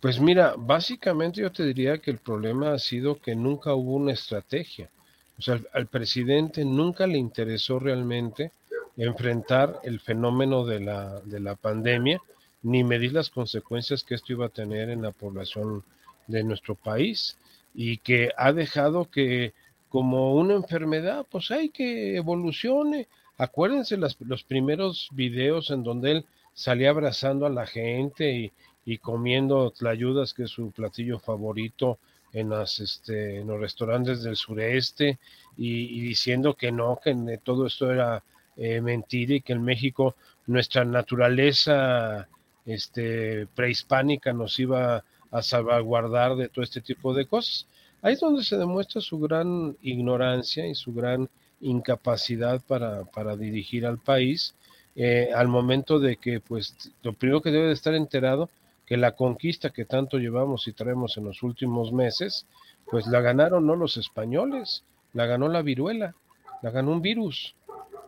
[0.00, 4.12] Pues mira, básicamente yo te diría que el problema ha sido que nunca hubo una
[4.12, 4.90] estrategia.
[5.38, 8.52] O sea, al, presidente nunca le interesó realmente
[8.96, 12.20] enfrentar el fenómeno de la, de la pandemia,
[12.62, 15.82] ni medir las consecuencias que esto iba a tener en la población
[16.26, 17.36] de nuestro país
[17.74, 19.52] y que ha dejado que
[19.88, 23.08] como una enfermedad, pues hay que evolucione.
[23.36, 28.52] Acuérdense los primeros videos en donde él salía abrazando a la gente
[28.84, 31.98] y, comiendo tlayudas, que es su platillo favorito
[32.32, 35.18] en, las, este, en los restaurantes del sureste,
[35.56, 38.22] y, diciendo que no, que todo esto era
[38.56, 40.14] eh, mentira y que en México
[40.46, 42.28] nuestra naturaleza
[42.64, 47.66] este, prehispánica nos iba a salvaguardar de todo este tipo de cosas.
[48.00, 51.28] Ahí es donde se demuestra su gran ignorancia y su gran
[51.64, 54.54] incapacidad para, para dirigir al país,
[54.96, 58.48] eh, al momento de que, pues, lo primero que debe de estar enterado,
[58.86, 62.46] que la conquista que tanto llevamos y traemos en los últimos meses,
[62.90, 66.14] pues la ganaron no los españoles, la ganó la viruela,
[66.62, 67.54] la ganó un virus.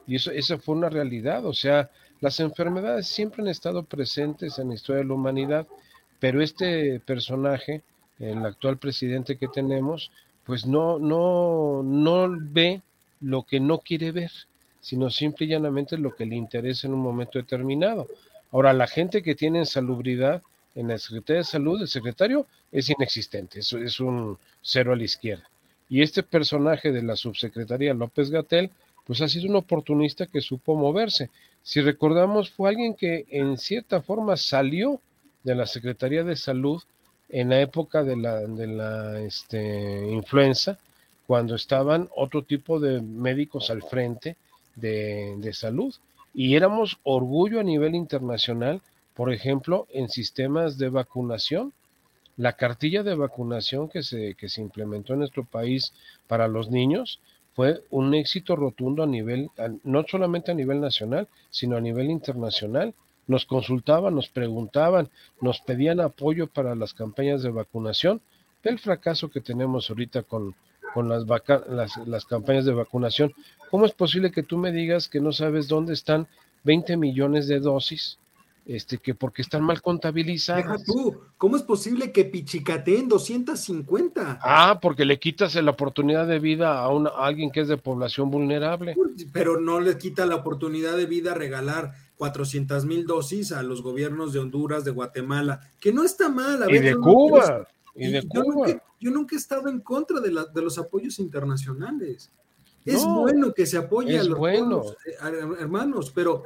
[0.07, 1.91] Y eso, esa fue una realidad, o sea,
[2.21, 5.67] las enfermedades siempre han estado presentes en la historia de la humanidad,
[6.21, 7.83] pero este personaje,
[8.19, 10.11] el actual presidente que tenemos,
[10.45, 12.83] pues no, no, no ve
[13.21, 14.31] lo que no quiere ver,
[14.81, 18.07] sino simple y llanamente lo que le interesa en un momento determinado.
[18.53, 20.43] Ahora, la gente que tiene salubridad
[20.75, 25.05] en la Secretaría de Salud, el secretario es inexistente, es, es un cero a la
[25.05, 25.49] izquierda.
[25.89, 28.71] Y este personaje de la subsecretaría López Gatel,
[29.07, 31.31] pues ha sido un oportunista que supo moverse.
[31.63, 35.01] Si recordamos, fue alguien que en cierta forma salió
[35.45, 36.83] de la Secretaría de Salud
[37.29, 40.79] en la época de la, de la este, influenza,
[41.27, 44.37] cuando estaban otro tipo de médicos al frente
[44.77, 45.95] de, salud.
[46.35, 48.83] Y éramos orgullo a nivel internacional,
[49.15, 51.73] por ejemplo, en sistemas de vacunación.
[52.37, 55.95] La cartilla de vacunación que se, que se implementó en nuestro país
[56.27, 57.21] para los niños
[57.55, 59.49] fue un éxito rotundo a nivel,
[59.83, 62.95] no solamente a nivel nacional, sino a nivel internacional
[63.27, 65.11] nos consultaban, nos preguntaban,
[65.41, 68.21] nos pedían apoyo para las campañas de vacunación.
[68.63, 70.55] El fracaso que tenemos ahorita con,
[70.95, 71.25] con las,
[71.69, 73.33] las, las, campañas de vacunación.
[73.71, 76.27] ¿Cómo es posible que tú me digas que no sabes dónde están
[76.65, 78.19] 20 millones de dosis?
[78.67, 80.65] Este, que porque están mal contabilizadas.
[80.65, 84.41] Deja tú, ¿cómo es posible que pichicateen 250?
[84.43, 87.77] Ah, porque le quitas la oportunidad de vida a, una, a alguien que es de
[87.77, 88.97] población vulnerable.
[89.33, 94.33] Pero no le quita la oportunidad de vida regalar 400 mil dosis a los gobiernos
[94.33, 96.63] de Honduras, de Guatemala, que no está mal.
[96.63, 97.69] A y de Cuba.
[97.97, 98.69] Y de yo, Cuba.
[98.69, 102.31] Nunca, yo nunca he estado en contra de, de los apoyos internacionales.
[102.87, 105.17] Es bueno que se apoye a los eh,
[105.59, 106.45] hermanos, pero,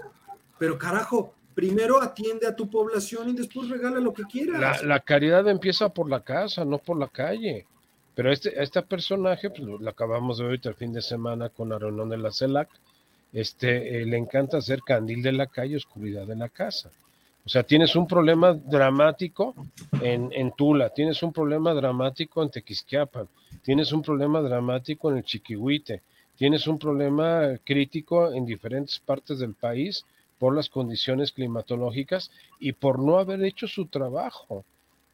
[0.59, 4.83] pero carajo, primero atiende a tu población y después regala lo que quieras.
[4.83, 7.67] La, caridad empieza por la casa, no por la calle.
[8.15, 11.69] Pero este, este personaje, pues lo, acabamos de ver ahorita el fin de semana con
[11.69, 12.71] la reunión de la CELAC,
[13.35, 16.91] este, eh, le encanta hacer candil de la calle, oscuridad de la casa.
[17.45, 19.55] O sea, tienes un problema dramático
[20.01, 23.29] en, Tula, tienes un problema dramático en Tequisquiapan,
[23.63, 26.03] tienes un problema dramático en el Chiquihuite,
[26.37, 30.05] tienes un problema crítico en diferentes partes del país
[30.39, 34.65] por las condiciones climatológicas y por no haber hecho su trabajo.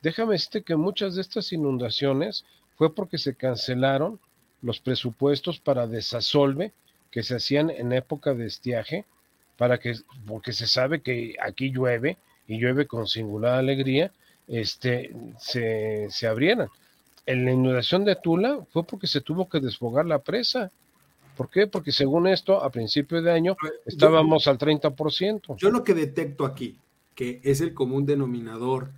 [0.03, 2.45] Déjame decirte que muchas de estas inundaciones
[2.77, 4.21] fue porque se cancelaron
[4.63, 6.73] los presupuestos para desasolve
[7.11, 9.05] que se hacían en época de estiaje,
[9.57, 9.95] para que,
[10.27, 14.13] porque se sabe que aquí llueve y llueve con singular alegría,
[14.47, 16.69] este, se, se abrieran.
[17.27, 20.71] En la inundación de Tula fue porque se tuvo que desfogar la presa.
[21.37, 21.67] ¿Por qué?
[21.67, 25.57] Porque según esto, a principio de año estábamos al 30%.
[25.57, 26.79] Yo lo que detecto aquí,
[27.15, 28.91] que es el común denominador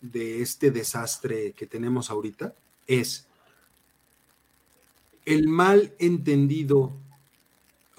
[0.00, 2.54] de este desastre que tenemos ahorita,
[2.86, 3.26] es
[5.24, 6.92] el mal entendido,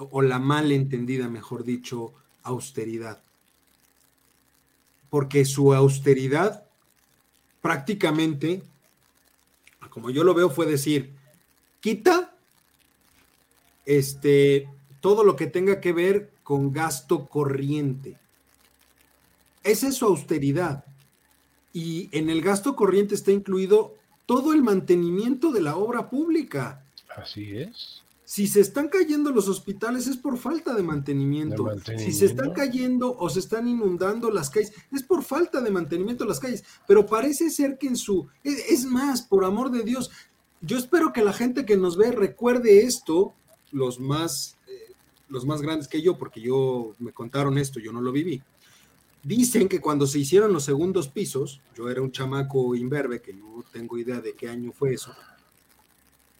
[0.09, 3.21] o la mal entendida, mejor dicho, austeridad.
[5.09, 6.65] Porque su austeridad
[7.61, 8.63] prácticamente,
[9.89, 11.13] como yo lo veo, fue decir,
[11.79, 12.33] quita
[13.85, 14.67] este,
[14.99, 18.17] todo lo que tenga que ver con gasto corriente.
[19.63, 20.85] Esa es su austeridad.
[21.73, 26.83] Y en el gasto corriente está incluido todo el mantenimiento de la obra pública.
[27.15, 28.01] Así es.
[28.31, 31.69] Si se están cayendo los hospitales es por falta de mantenimiento.
[31.97, 36.23] Si se están cayendo o se están inundando las calles es por falta de mantenimiento
[36.23, 36.63] de las calles.
[36.87, 38.29] Pero parece ser que en su...
[38.41, 40.11] Es más, por amor de Dios,
[40.61, 43.33] yo espero que la gente que nos ve recuerde esto,
[43.73, 44.93] los más, eh,
[45.27, 48.41] los más grandes que yo, porque yo me contaron esto, yo no lo viví.
[49.23, 53.65] Dicen que cuando se hicieron los segundos pisos, yo era un chamaco imberbe, que no
[53.73, 55.13] tengo idea de qué año fue eso,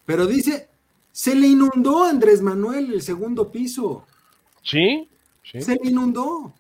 [0.06, 0.70] pero dice,
[1.12, 4.06] se le inundó a Andrés Manuel el segundo piso.
[4.64, 5.10] Sí,
[5.44, 5.62] sí.
[5.62, 6.54] Se le inundó.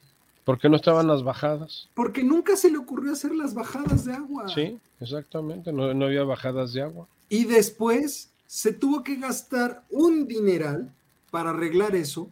[0.44, 1.88] ¿Por qué no estaban las bajadas?
[1.94, 4.48] Porque nunca se le ocurrió hacer las bajadas de agua.
[4.50, 7.08] Sí, exactamente, no, no había bajadas de agua.
[7.30, 10.92] Y después se tuvo que gastar un dineral
[11.30, 12.30] para arreglar eso.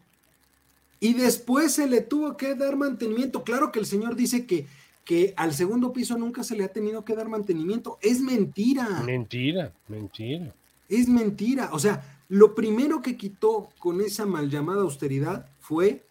[1.00, 3.44] Y después se le tuvo que dar mantenimiento.
[3.44, 4.68] Claro que el señor dice que,
[5.06, 7.98] que al segundo piso nunca se le ha tenido que dar mantenimiento.
[8.02, 9.02] Es mentira.
[9.06, 10.54] Mentira, mentira.
[10.90, 11.70] Es mentira.
[11.72, 16.04] O sea, lo primero que quitó con esa mal llamada austeridad fue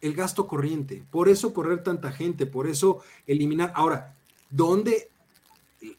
[0.00, 1.02] el gasto corriente.
[1.10, 3.72] Por eso correr tanta gente, por eso eliminar.
[3.74, 4.14] Ahora,
[4.50, 5.10] ¿dónde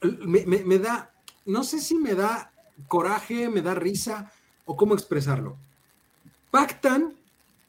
[0.02, 1.12] me, da,
[1.46, 2.52] no sé si me da
[2.88, 4.32] coraje, me da risa
[4.66, 5.58] o cómo expresarlo?
[6.52, 7.14] Pactan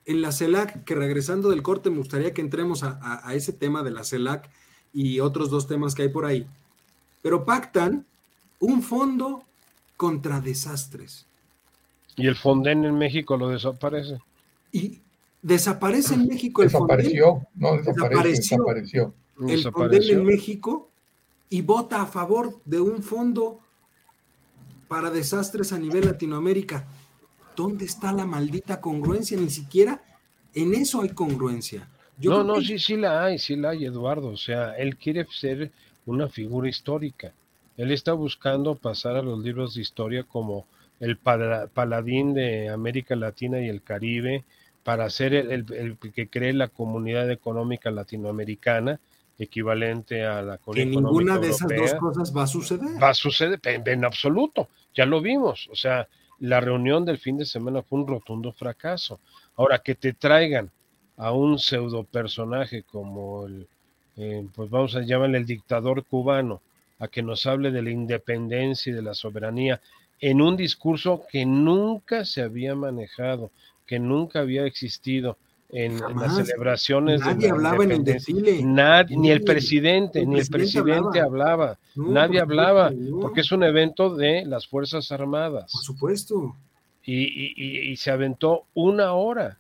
[0.06, 3.90] en la CELAC, que regresando del corte me gustaría que entremos a, ese tema de
[3.90, 4.48] la CELAC
[4.92, 6.46] y otros dos temas que hay por ahí,
[7.22, 8.06] pero pactan
[8.58, 9.44] un fondo
[10.00, 11.26] contra desastres.
[12.16, 14.18] Y el Fonden en México lo desaparece.
[14.72, 15.02] Y
[15.42, 19.14] desaparece en México el desapareció, No, desapareció, desapareció.
[19.46, 20.88] El Fonden en México
[21.50, 23.60] y vota a favor de un fondo
[24.88, 26.86] para desastres a nivel Latinoamérica.
[27.54, 29.36] ¿Dónde está la maldita congruencia?
[29.36, 30.02] Ni siquiera
[30.54, 31.86] en eso hay congruencia.
[32.22, 34.28] no, no, sí, sí la hay, sí la hay, Eduardo.
[34.28, 35.70] O sea, él quiere ser
[36.06, 37.34] una figura histórica.
[37.80, 40.66] Él está buscando pasar a los libros de historia como
[41.00, 44.44] el paladín de América Latina y el Caribe
[44.82, 49.00] para ser el, que cree la comunidad económica latinoamericana
[49.38, 53.02] equivalente a la Que ninguna de esas dos cosas va a suceder.
[53.02, 55.66] Va a suceder en, absoluto, ya lo vimos.
[55.72, 56.06] O sea,
[56.38, 59.20] la reunión del fin de semana fue un rotundo fracaso.
[59.56, 60.70] Ahora, que te traigan
[61.16, 63.66] a un pseudo personaje como el,
[64.18, 66.60] eh, pues vamos a llamarle el dictador cubano,
[67.00, 69.80] a que nos hable de la independencia y de la soberanía
[70.20, 73.50] en un discurso que nunca se había manejado,
[73.86, 75.38] que nunca había existido
[75.70, 77.20] en, las celebraciones.
[77.20, 78.62] Nadie hablaba en el desfile.
[78.62, 81.78] Nadie, ni el presidente, ni el presidente hablaba.
[81.94, 85.72] nadie hablaba, porque es un evento de las Fuerzas Armadas.
[85.72, 86.56] Por supuesto.
[87.02, 89.58] Y, y, se aventó una hora.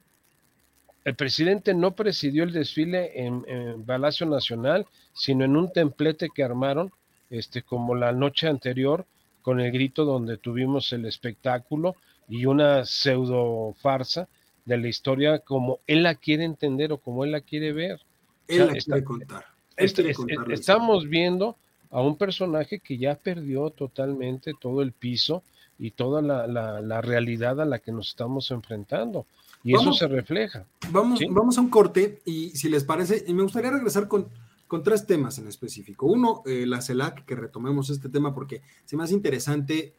[1.04, 6.44] El presidente no presidió el desfile en, en Palacio Nacional, sino en un templete que
[6.44, 6.92] armaron
[7.30, 9.06] este, como la noche anterior,
[9.42, 11.96] con el grito donde tuvimos el espectáculo
[12.28, 14.28] y una pseudo farsa
[14.64, 18.00] de la historia como él la quiere entender o como él la quiere ver.
[18.46, 19.44] Él la quiere contar.
[19.76, 21.56] estamos viendo
[21.90, 25.42] a un personaje que ya perdió totalmente todo el piso
[25.78, 29.26] y toda la, realidad a la que nos estamos enfrentando.
[29.64, 30.64] Y eso se refleja.
[30.90, 34.28] Vamos, vamos a un corte y si les parece, y me gustaría regresar con,
[34.70, 36.06] con tres temas en específico.
[36.06, 39.94] Uno, eh, la CELAC, que retomemos este tema porque se me hace interesante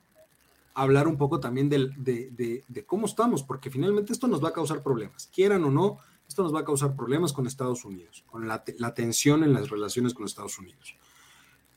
[0.74, 5.30] hablar un poco también de, cómo estamos, porque finalmente esto nos va a causar problemas,
[5.36, 8.64] quieran o no, esto nos va a causar problemas con Estados Unidos, con la,
[8.94, 10.96] tensión en las relaciones con Estados Unidos.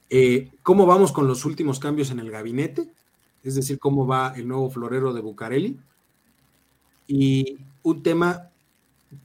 [0.08, 2.88] Eh, ¿Cómo vamos con los últimos cambios en el gabinete?
[3.42, 5.80] Es decir, cómo va el nuevo florero de Bucareli.
[7.08, 8.50] Y un tema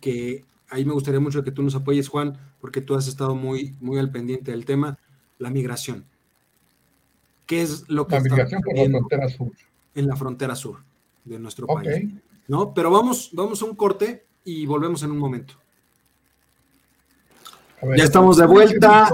[0.02, 3.76] que ahí me gustaría mucho que tú nos apoyes, Juan, porque tú has estado muy,
[3.80, 4.98] muy al pendiente del tema,
[5.38, 6.06] la migración.
[7.46, 9.52] ¿Qué es lo que la migración por la frontera sur?
[9.96, 10.78] En la frontera sur
[11.26, 12.10] de nuestro país.
[12.48, 12.74] ¿No?
[12.74, 15.54] Pero vamos, vamos a un corte y volvemos en un momento.
[17.96, 19.10] ya estamos de vuelta.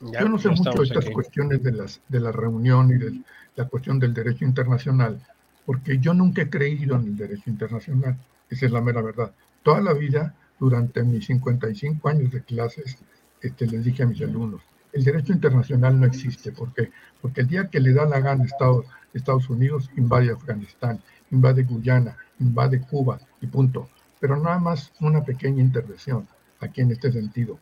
[0.00, 3.20] Yo no sé mucho de estas cuestiones de, las, de la reunión y de
[3.56, 5.18] la cuestión del derecho internacional,
[5.64, 8.18] porque yo nunca he creído en el derecho internacional.
[8.50, 9.32] Esa es la mera verdad.
[9.64, 12.98] Toda la vida, durante mis 55 años de clases,
[13.40, 14.60] este, les dije a mis alumnos,
[14.92, 16.52] el derecho internacional no existe.
[16.52, 16.90] ¿Por qué?
[17.22, 18.84] Porque el día que le da la gana Estados,
[19.14, 21.00] Estados Unidos, invade Afganistán,
[21.30, 23.88] invade Guyana, invade Cuba y punto.
[24.20, 26.28] Pero nada más una pequeña intervención
[26.60, 27.58] aquí en este sentido.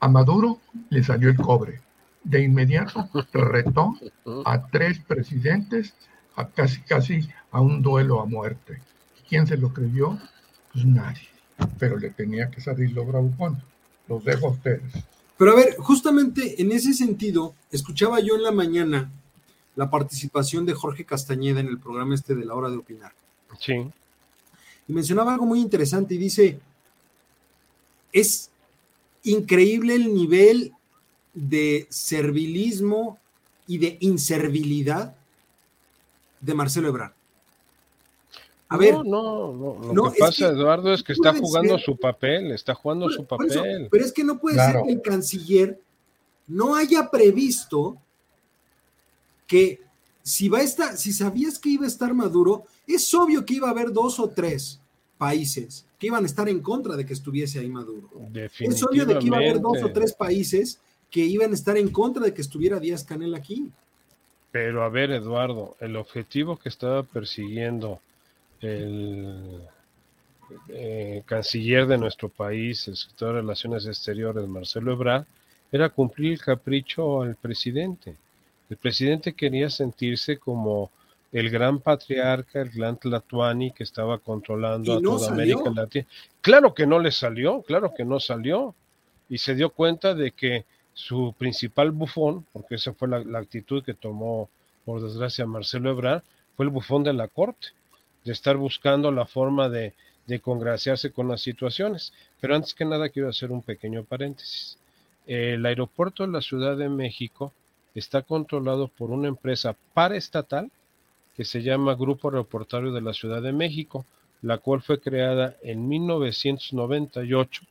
[0.00, 0.58] A Maduro
[0.90, 1.80] le salió el cobre.
[2.24, 3.94] De inmediato retó
[4.44, 5.94] a tres presidentes
[6.34, 8.82] a casi casi a un duelo a muerte.
[9.28, 10.18] ¿Quién se lo creyó?
[10.72, 11.33] Pues nadie.
[11.78, 13.62] Pero le tenía que salir lo bravucón.
[14.08, 14.92] Los dejo a ustedes.
[15.36, 19.10] Pero a ver, justamente en ese sentido, escuchaba yo en la mañana
[19.76, 23.12] la participación de Jorge Castañeda en el programa este de la hora de opinar.
[23.58, 23.74] Sí.
[24.86, 26.60] Y mencionaba algo muy interesante y dice,
[28.12, 28.50] es
[29.24, 30.72] increíble el nivel
[31.32, 33.18] de servilismo
[33.66, 35.16] y de inservilidad
[36.40, 37.13] de Marcelo Ebrard.
[38.74, 42.74] A ver, no, no, lo que pasa, Eduardo, es que está jugando su papel, está
[42.74, 43.88] jugando su papel.
[43.90, 45.78] pero es que no puede ser que el canciller
[46.46, 47.96] no haya previsto
[49.46, 49.80] que
[50.22, 53.68] si va a estar, si sabías que iba a estar Maduro, es obvio que iba
[53.68, 54.80] a haber dos o tres
[55.18, 58.08] países que iban a estar en contra de que estuviese ahí Maduro.
[58.58, 61.76] Es obvio de que iba a haber dos o tres países que iban a estar
[61.76, 63.70] en contra de que estuviera Díaz Canel aquí.
[64.50, 68.00] Pero a ver, Eduardo, el objetivo que estaba persiguiendo
[68.64, 69.62] el
[70.68, 75.24] eh, canciller de nuestro país, el secretario de Relaciones Exteriores, Marcelo Ebrard,
[75.70, 78.16] era cumplir el capricho al presidente.
[78.70, 80.90] El presidente quería sentirse como
[81.32, 86.06] el gran patriarca, el gran Tlatuani que estaba controlando a toda América Latina.
[86.40, 88.74] Claro que no le salió, claro que no salió.
[89.28, 93.94] Y se dio cuenta de que su principal bufón, porque esa fue la, actitud que
[93.94, 94.48] tomó,
[94.84, 96.22] por desgracia, Marcelo Ebrard,
[96.56, 97.68] fue el bufón de la corte,
[98.24, 99.94] de estar buscando la forma de,
[100.26, 102.12] de congraciarse con las situaciones.
[102.40, 104.78] Pero antes que nada quiero hacer un pequeño paréntesis.
[105.26, 107.52] El aeropuerto de la Ciudad de México
[107.94, 110.70] está controlado por una empresa paraestatal
[111.36, 114.04] que se llama Grupo Aeroportuario de la Ciudad de México,
[114.42, 117.62] la cual fue creada en 1998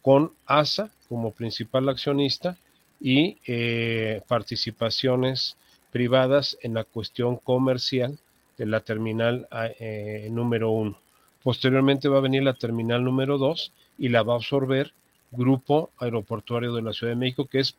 [0.00, 2.56] con ASA como principal accionista
[3.00, 5.56] y eh, participaciones
[5.90, 8.18] privadas en la cuestión comercial
[8.56, 9.48] de la terminal
[9.78, 10.98] eh, número uno.
[11.42, 14.92] Posteriormente va a venir la terminal número dos y la va a absorber
[15.30, 17.76] Grupo Aeroportuario de la Ciudad de México, que es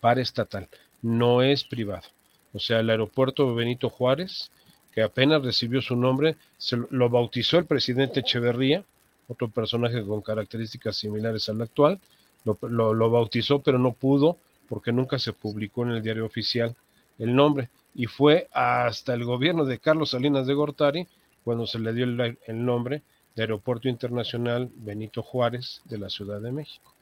[0.00, 0.68] paraestatal,
[1.02, 2.04] no es privado.
[2.52, 4.50] O sea, el aeropuerto Benito Juárez,
[4.92, 8.84] que apenas recibió su nombre, se lo bautizó el presidente Echeverría,
[9.28, 11.98] otro personaje con características similares al actual,
[12.44, 14.36] lo, bautizó, pero no pudo
[14.68, 16.74] porque nunca se publicó en el diario oficial
[17.18, 17.68] el nombre.
[17.96, 21.08] Y fue hasta el gobierno de Carlos Salinas de Gortari
[21.44, 23.02] cuando se le dio el, nombre
[23.34, 26.92] de Aeropuerto Internacional Benito Juárez de la Ciudad de México.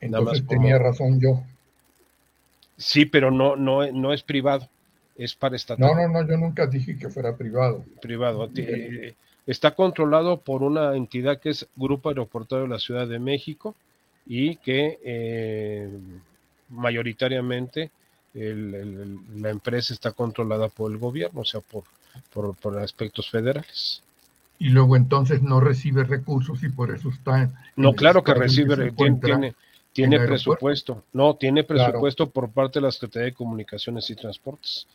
[0.00, 1.42] Entonces tenía razón yo.
[2.76, 4.68] Sí, pero no, no, no es privado
[5.16, 5.86] es para estatal.
[5.86, 7.84] No, no, no, yo nunca dije que fuera privado.
[8.00, 8.48] Privado.
[8.54, 9.14] Eh,
[9.46, 13.74] está controlado por una entidad que es Grupo Aeroportuario de la Ciudad de México
[14.26, 15.88] y que eh,
[16.68, 17.90] mayoritariamente
[18.36, 21.84] la empresa está controlada por el gobierno, o sea, por,
[22.56, 24.02] por, aspectos federales.
[24.58, 27.50] Y luego entonces no recibe recursos y por eso está...
[27.76, 29.54] no, claro que recibe, tiene,
[29.92, 31.04] tiene, presupuesto.
[31.12, 34.86] No, tiene presupuesto por parte de la Secretaría de Comunicaciones y Transportes.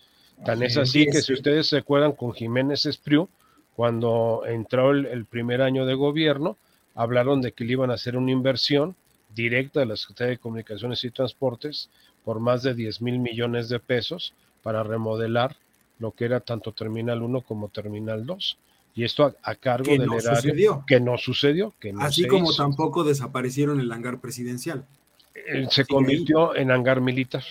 [0.45, 3.29] Tan es así que si ustedes se acuerdan con Jiménez Espriu,
[3.75, 6.57] cuando entró el, primer año de gobierno,
[6.95, 8.95] hablaron de que le iban a hacer una inversión
[9.33, 11.89] directa de la Secretaría de Comunicaciones y Transportes
[12.24, 15.55] por más de 10 mil millones de pesos para remodelar
[15.99, 18.57] lo que era tanto Terminal 1 como Terminal 2.
[18.93, 21.74] Y esto a, cargo del erario que no sucedió.
[21.80, 24.86] Que no Así como tampoco desaparecieron el hangar presidencial.
[25.34, 27.43] Eh, se convirtió en hangar militar.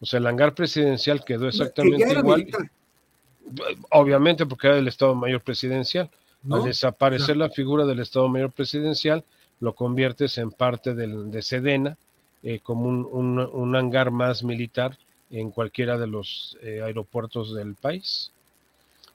[0.00, 2.46] O sea, el hangar presidencial quedó exactamente igual.
[3.90, 6.10] Obviamente porque era del Estado Mayor Presidencial.
[6.50, 9.24] Al desaparecer la figura del Estado Mayor Presidencial,
[9.60, 11.96] lo conviertes en parte del, de Sedena,
[12.46, 14.98] eh, como un, hangar más militar
[15.30, 18.32] en cualquiera de los eh, aeropuertos del país.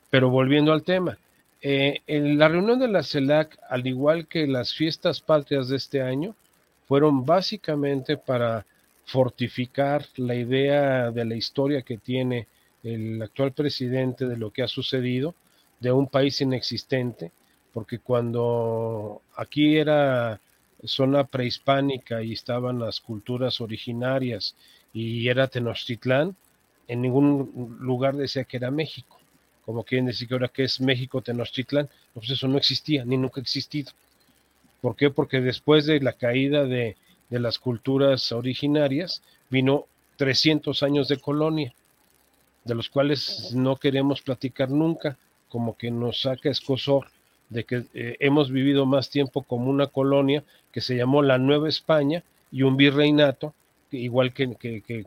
[0.09, 1.19] Pero volviendo al tema,
[1.61, 6.01] eh, en la reunión de la CELAC, al igual que las fiestas patrias de este
[6.01, 6.36] año,
[6.88, 8.65] fueron básicamente para
[9.05, 12.47] fortificar la idea de la historia que tiene
[12.84, 15.36] el actual presidente de lo que ha sucedido,
[15.80, 17.32] de un país inexistente,
[17.73, 20.41] porque cuando aquí era
[20.84, 24.55] zona prehispánica y estaban las culturas originarias
[24.93, 26.36] y era Tenochtitlán,
[26.88, 29.17] en ningún lugar decía que era México.
[29.65, 33.39] Como quieren decir que ahora que es México Tenochtitlán, pues eso no existía, ni nunca
[33.39, 33.91] ha existido.
[34.82, 35.09] ¿Por qué?
[35.09, 36.95] Porque después de la caída de,
[37.30, 39.86] de las culturas originarias, vino
[40.17, 41.73] 300 años de colonia,
[42.63, 45.17] de los cuales no queremos platicar nunca,
[45.49, 47.07] como que nos saca escosor
[47.49, 51.70] de que eh, hemos vivido más tiempo como una colonia que se llamó la Nueva
[51.70, 53.53] España y un virreinato,
[53.91, 54.43] igual que,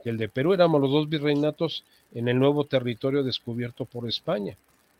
[0.04, 1.84] el de Perú, éramos los dos virreinatos
[2.14, 4.56] en el nuevo territorio descubierto por España,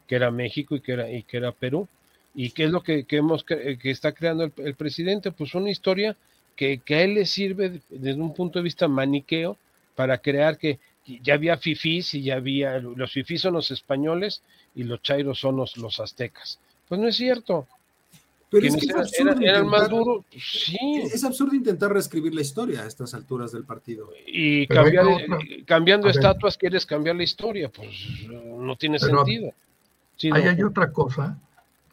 [0.06, 1.88] que era México y que era, y que era Perú.
[2.34, 5.32] ¿Y qué es lo que, hemos, que está creando el, presidente?
[5.32, 6.16] Pues una historia
[6.56, 9.58] que, que, a él le sirve desde un punto de vista maniqueo
[9.94, 14.42] para crear que ya había fifís y ya había, los fifís son los españoles
[14.74, 16.58] y los chairos son los, los aztecas.
[16.88, 17.66] Pues no es cierto.
[18.52, 20.26] Pero es que es absurdo eran, más duros.
[20.30, 20.76] Sí.
[21.02, 24.10] Es absurdo intentar reescribir la historia a estas alturas del partido.
[24.26, 27.88] Y cambiando estatuas quieres cambiar la historia, pues
[28.28, 29.54] no tiene sentido.
[30.32, 31.38] ahí hay otra cosa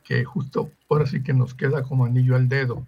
[0.04, 2.86] que justo ahora sí que nos queda como anillo al dedo.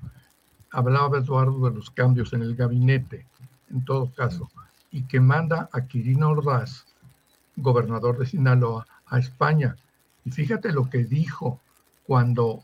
[0.70, 3.26] Hablaba Eduardo de los cambios en el gabinete,
[3.70, 4.52] en todo caso,
[4.92, 6.86] y que manda a Quirino Ordaz,
[7.56, 9.78] gobernador de Sinaloa, a España.
[10.26, 11.62] Y fíjate lo que dijo
[12.06, 12.64] cuando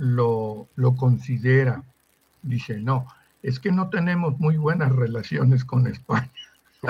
[0.00, 1.84] lo, lo considera.
[2.42, 3.06] Dice, no,
[3.42, 6.30] es que no tenemos muy buenas relaciones con España.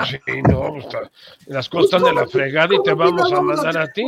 [0.05, 0.77] Sí, no,
[1.47, 4.03] las costas de la fregada y te vamos a mandar a ti.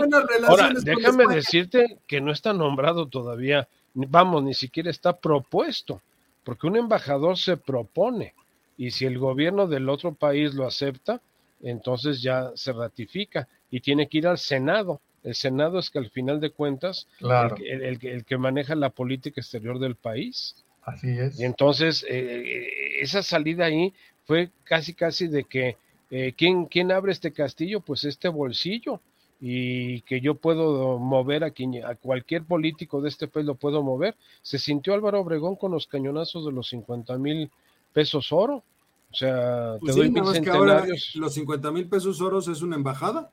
[0.48, 6.02] Ahora, déjame decirte que no está nombrado todavía, vamos, ni siquiera está propuesto,
[6.46, 8.34] porque un embajador se propone
[8.78, 11.20] y si el gobierno del otro país lo acepta,
[11.62, 15.02] entonces ya se ratifica y tiene que ir al Senado.
[15.24, 19.80] El Senado es que al final de cuentas, el, el, que maneja la política exterior
[19.80, 20.56] del país.
[20.84, 21.40] Así es.
[21.40, 23.94] Y entonces, eh, esa salida ahí
[24.26, 25.78] fue casi, casi de que,
[26.12, 27.80] eh, ¿quién, ¿quién abre este castillo?
[27.80, 29.00] Pues este bolsillo.
[29.46, 33.84] Y que yo puedo mover a, quien, a cualquier político de este país, lo puedo
[33.84, 34.16] mover.
[34.42, 37.50] Se sintió Álvaro Obregón con los cañonazos de los 50 mil
[37.92, 38.64] pesos oro.
[39.12, 41.12] O sea, pues te doy mil centenarios.
[41.16, 43.32] los 50 mil pesos oros es una embajada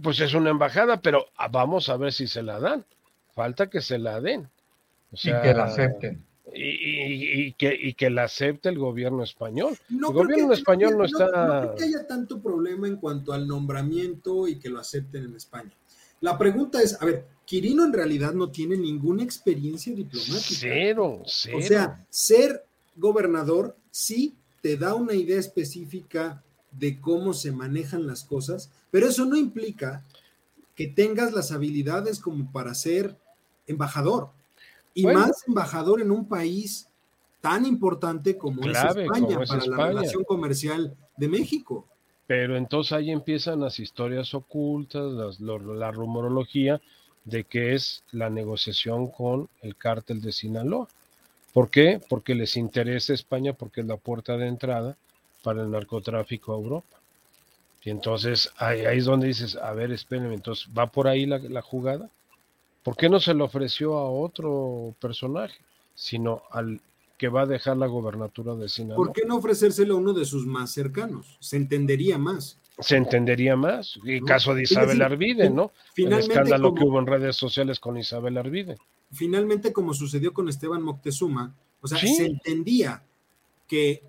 [0.00, 2.84] pues es una embajada, pero vamos a ver si se la dan.
[3.34, 4.48] Falta que se la den.
[5.10, 6.24] O sea, y que la acepten.
[6.54, 9.78] Y, que, y que la acepte el gobierno español.
[9.90, 11.26] el gobierno español no, está...
[11.26, 15.36] No, creo que haya tanto problema en cuanto al nombramiento y que lo acepten en
[15.36, 15.72] España.
[16.20, 20.40] La pregunta es, a ver, Quirino en realidad no tiene ninguna experiencia diplomática.
[20.60, 21.58] Cero, cero.
[21.58, 22.64] O sea, ser
[22.96, 26.42] gobernador sí te da una idea específica
[26.72, 30.04] de cómo se manejan las cosas, pero eso no implica
[30.74, 33.16] que tengas las habilidades como para ser
[33.66, 34.30] embajador.
[34.94, 36.88] Y más embajador en un país
[37.40, 41.86] tan importante como es España para la relación comercial de México.
[42.26, 46.80] Pero entonces ahí empiezan las historias ocultas, la rumorología
[47.24, 50.88] de que es la negociación con el cártel de Sinaloa.
[51.52, 52.00] ¿Por qué?
[52.08, 54.96] Porque les interesa España, porque es la puerta de entrada
[55.42, 57.02] para el narcotráfico a Europa.
[57.84, 62.08] Y entonces ahí, es donde dices, a ver, espérenme, entonces, ¿va por ahí la, jugada?
[62.82, 65.56] ¿Por qué no se le ofreció a otro personaje,
[65.94, 66.80] sino al
[67.18, 68.96] que va a dejar la gobernatura de Sinaloa?
[68.96, 71.36] ¿Por qué no ofrecérselo a uno de sus más cercanos?
[71.40, 72.58] Se entendería más.
[72.78, 73.98] Se entendería más.
[74.04, 75.72] El caso de Isabel Arvide, ¿no?
[75.96, 78.78] el escándalo que hubo en redes sociales con Isabel Arvide.
[79.12, 83.02] Finalmente, como sucedió con Esteban Moctezuma, o sea, se entendía
[83.66, 84.02] que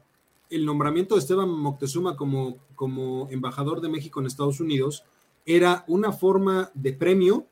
[0.55, 5.03] el nombramiento de Esteban Moctezuma como, como embajador de México en Estados Unidos
[5.45, 7.45] era una forma de premio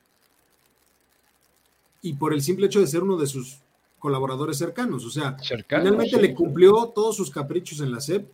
[2.01, 3.59] y por el simple hecho de ser uno de sus
[3.99, 5.05] colaboradores cercanos.
[5.05, 5.37] O sea,
[5.67, 8.27] finalmente le cumplió todos sus caprichos en la SEP,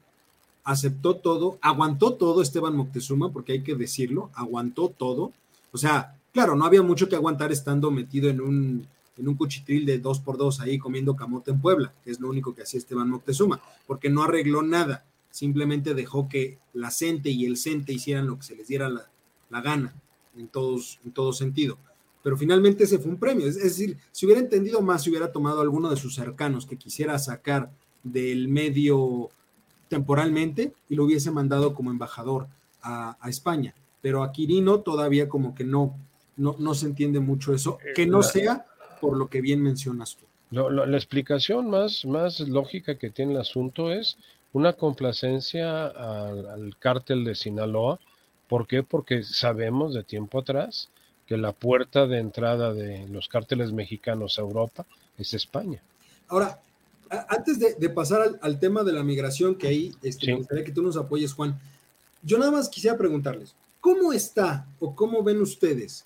[0.63, 5.33] aceptó todo, aguantó todo Esteban Moctezuma, porque hay que decirlo, aguantó todo.
[5.71, 8.87] O sea, claro, no había mucho que aguantar estando metido en un
[9.17, 12.29] en un cuchitril de dos por dos ahí comiendo camote en Puebla, que es lo
[12.29, 17.45] único que hacía Esteban Moctezuma, porque no arregló nada, simplemente dejó que la CENTE y
[17.45, 19.93] el CENTE hicieran lo que se les diera la, gana,
[20.35, 21.77] en, todos, en todo sentido.
[22.23, 25.61] Pero finalmente ese fue un premio, es, decir, si hubiera entendido más, si hubiera tomado
[25.61, 27.71] alguno de sus cercanos que quisiera sacar
[28.03, 29.29] del medio
[29.87, 32.47] temporalmente y lo hubiese mandado como embajador
[32.81, 33.75] a, España.
[34.01, 35.97] Pero a Quirino todavía como que no,
[36.35, 38.65] no, no se entiende mucho eso, que no sea
[38.99, 40.25] por lo que bien mencionas tú.
[40.51, 44.17] la explicación más, más lógica que tiene el asunto es
[44.53, 47.99] una complacencia al, cártel de Sinaloa.
[48.47, 48.83] ¿Por qué?
[48.83, 50.89] Porque sabemos de tiempo atrás
[51.25, 54.85] que la puerta de entrada de los cárteles mexicanos a Europa
[55.17, 55.81] es España.
[56.29, 56.59] Ahora,
[57.29, 60.81] Antes de, pasar al, tema de la migración, que ahí este, me gustaría que tú
[60.81, 61.57] nos apoyes, Juan,
[62.21, 66.05] yo nada más quisiera preguntarles, ¿cómo está o cómo ven ustedes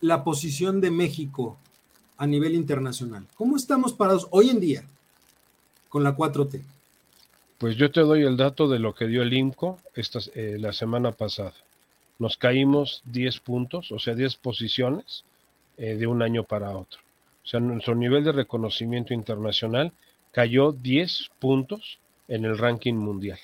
[0.00, 1.58] la posición de México
[2.16, 3.26] a nivel internacional?
[3.34, 4.84] ¿Cómo estamos parados hoy en día
[5.88, 6.62] con la 4T?
[7.58, 10.72] Pues yo te doy el dato de lo que dio el IMCO esta, eh, la
[10.72, 11.54] semana pasada.
[12.18, 15.24] Nos caímos 10 puntos, o sea, 10 posiciones
[15.78, 17.00] eh, de un año para otro.
[17.44, 19.92] O sea, nuestro nivel de reconocimiento internacional
[20.32, 23.38] cayó 10 puntos en el ranking mundial.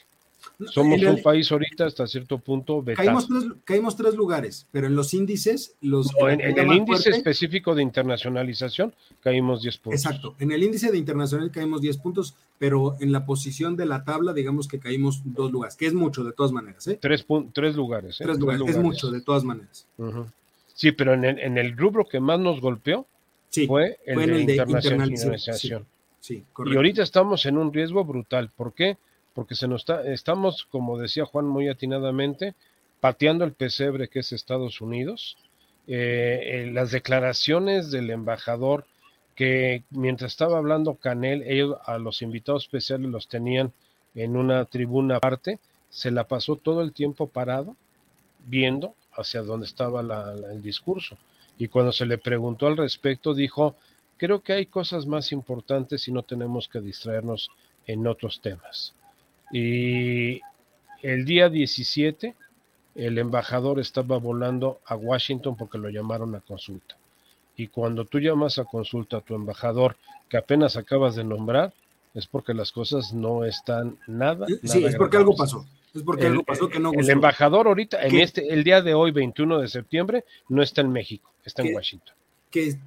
[0.71, 5.15] Somos un país ahorita hasta cierto punto Caímos tres, caímos tres, lugares, pero en los
[5.15, 10.05] índices, los en, el índice específico de internacionalización caímos 10 puntos.
[10.05, 14.05] Exacto, en el índice de internacional caímos 10 puntos, pero en la posición de la
[14.05, 16.87] tabla, digamos que caímos dos lugares, que es mucho de todas maneras.
[16.87, 16.99] ¿eh?
[17.01, 18.21] Tres, tres lugares.
[18.21, 18.25] ¿eh?
[18.25, 18.69] Tres, lugares.
[18.69, 19.87] es mucho de todas maneras.
[20.75, 23.07] Sí, pero en el, en el, rubro que más nos golpeó
[23.67, 25.87] fue el, de, internacionalización.
[26.21, 28.51] Sí, y ahorita estamos en un riesgo brutal.
[28.57, 28.97] ¿Por qué?
[28.97, 28.97] porque
[29.51, 32.55] se nos está, estamos, como decía Juan muy atinadamente,
[33.01, 35.37] pateando el pesebre que es Estados Unidos.
[35.87, 38.87] Eh, eh, las declaraciones del embajador
[39.35, 43.73] que mientras estaba hablando Canel, ellos a los invitados especiales los tenían
[44.15, 45.59] en una tribuna aparte,
[45.89, 47.77] se la pasó todo el tiempo parado,
[48.47, 51.17] viendo hacia dónde estaba el discurso.
[51.59, 53.77] Y cuando se le preguntó al respecto, dijo,
[54.17, 57.51] creo que hay cosas más importantes y no tenemos que distraernos
[57.87, 58.95] en otros temas.
[59.53, 60.41] Y
[61.03, 62.35] el día 17,
[62.95, 66.97] el embajador estaba volando a Washington porque lo llamaron a consulta.
[67.57, 69.97] Y cuando tú llamas a consulta a tu embajador
[70.29, 71.73] que apenas acabas de nombrar,
[72.15, 74.47] es porque las cosas no están nada.
[74.65, 75.67] Sí, es porque algo pasó.
[75.95, 77.05] Es porque algo pasó que no gustó.
[77.05, 80.91] El embajador ahorita, en este, el día de hoy, 21 de septiembre, no está en
[80.91, 82.15] México, está en Washington.
[82.51, 82.79] Que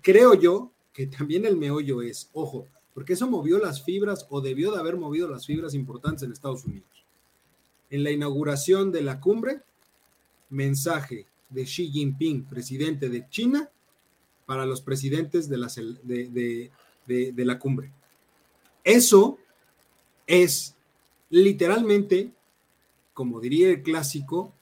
[0.00, 4.72] creo yo que también el meollo es, ojo, porque eso movió las fibras o debió
[4.72, 6.88] de haber movido las fibras importantes en Estados Unidos.
[7.90, 9.60] En la inauguración de la cumbre,
[10.48, 13.68] mensaje de Xi Jinping, presidente de China,
[14.46, 15.68] para los presidentes de la,
[16.02, 16.70] de,
[17.06, 17.92] de la cumbre.
[18.82, 19.38] Eso
[20.26, 20.76] es
[21.28, 22.30] literalmente,
[23.14, 24.52] como diría el clásico,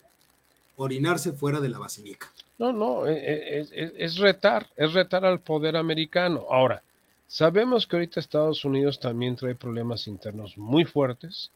[0.76, 2.32] orinarse fuera de la basílica.
[2.58, 6.46] No, no, e, e, es, retar, es retar al poder americano.
[6.50, 6.82] Ahora,
[7.30, 11.52] Sabemos que ahorita Estados Unidos también trae problemas internos muy fuertes,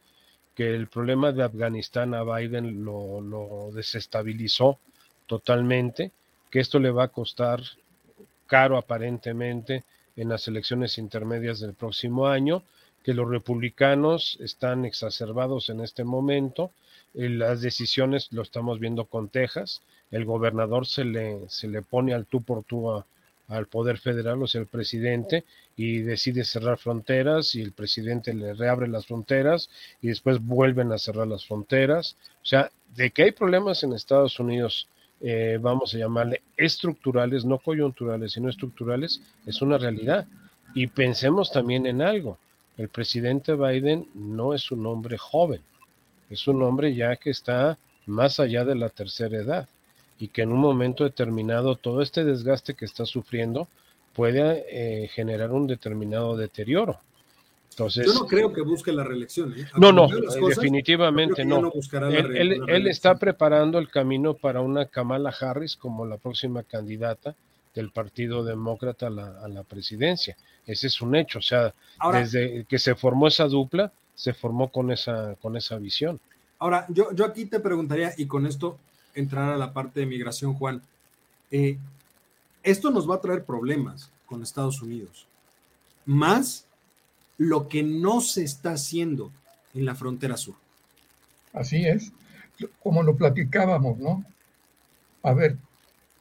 [0.55, 4.79] que el problema de Afganistán a Biden lo, desestabilizó
[5.27, 6.13] totalmente,
[6.51, 7.63] que esto le va a costar
[8.47, 12.65] caro aparentemente en las elecciones intermedias del próximo año,
[13.03, 16.71] que los republicanos están exacerbados en este momento,
[17.15, 22.27] las decisiones lo estamos viendo con Texas, el gobernador se le, se le pone al
[22.27, 23.07] tú por tú a,
[23.53, 25.45] al Poder Federal, o sea, el presidente,
[25.77, 29.69] y decide cerrar fronteras y el presidente le reabre las fronteras
[30.01, 32.17] y después vuelven a cerrar las fronteras.
[32.43, 34.89] O sea, de que hay problemas en Estados Unidos,
[35.21, 40.27] eh, vamos a llamarle estructurales, no coyunturales, sino estructurales, es una realidad.
[40.75, 42.39] Y pensemos también en algo.
[42.79, 45.61] El presidente Biden no es un hombre joven,
[46.31, 49.69] es un hombre ya que está más allá de la tercera edad
[50.23, 53.67] y que en un momento determinado todo este desgaste que está sufriendo
[54.15, 57.01] puede eh, generar un determinado deterioro.
[57.71, 59.53] Entonces, Yo no creo que busque la reelección.
[59.59, 59.67] ¿eh?
[59.77, 60.07] No, no,
[60.49, 61.73] definitivamente no.
[62.09, 67.35] él, está preparando el camino para una Kamala Harris como la próxima candidata
[67.75, 70.37] del Partido Demócrata a la, presidencia.
[70.65, 71.41] Ese es un hecho.
[71.41, 71.75] O sea,
[72.13, 76.21] desde que se formó esa dupla, se formó con esa, con esa visión.
[76.61, 78.79] Ahora, yo, yo aquí te preguntaría, y con esto
[79.15, 80.83] entrar a la parte de migración, Juan.
[81.51, 81.79] Eh,
[82.63, 85.27] esto nos va a traer problemas con Estados Unidos,
[86.07, 86.67] más
[87.39, 89.31] lo que no se está haciendo
[89.75, 90.55] en la frontera sur.
[91.53, 92.13] Así es,
[92.83, 94.25] como lo platicábamos, ¿no?
[95.23, 95.57] A ver,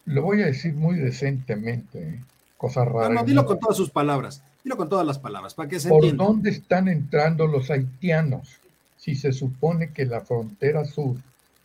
[0.05, 2.19] lo voy a decir muy decentemente, ¿eh?
[2.57, 3.11] cosas raras.
[3.11, 6.15] No, dilo con todas sus palabras, dilo con todas las palabras, para que se ¿Por
[6.15, 8.59] dónde están entrando los haitianos?
[8.97, 11.15] Si se supone que la frontera sur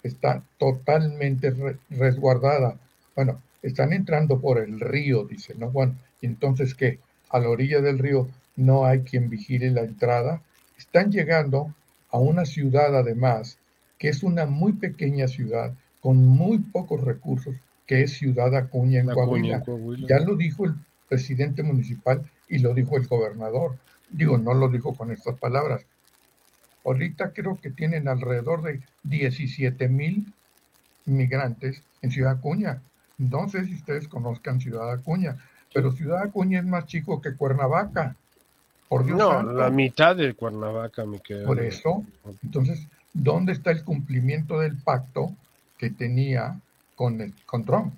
[0.06, 1.54] está totalmente
[1.90, 2.76] resguardada.
[3.14, 5.98] Bueno, están entrando por el río, dice, ¿no, Juan?
[6.22, 6.98] Entonces, ¿qué?
[7.30, 10.42] A la orilla del río no hay quien vigile la entrada.
[10.78, 11.74] Están llegando
[12.10, 13.58] a una ciudad, además,
[13.98, 17.54] que es una muy pequeña ciudad, con muy pocos recursos,
[17.86, 19.62] que es Ciudad Acuña en Coahuila.
[20.08, 20.74] Ya lo dijo el
[21.08, 23.76] presidente municipal y lo dijo el gobernador.
[24.10, 25.84] Digo, no lo dijo con estas palabras,
[26.86, 30.32] Ahorita creo que tienen alrededor de 17 mil
[31.04, 32.80] migrantes en Ciudad Acuña.
[33.18, 35.36] No sé si ustedes conozcan Ciudad Acuña,
[35.74, 38.14] pero Ciudad Acuña es más chico que Cuernavaca.
[38.88, 41.46] Por Dios no, la mitad de Cuernavaca, mi querido.
[41.46, 42.04] Por eso,
[42.44, 45.34] entonces, ¿dónde está el cumplimiento del pacto
[45.78, 46.60] que tenía
[46.94, 47.94] con, el, con Trump?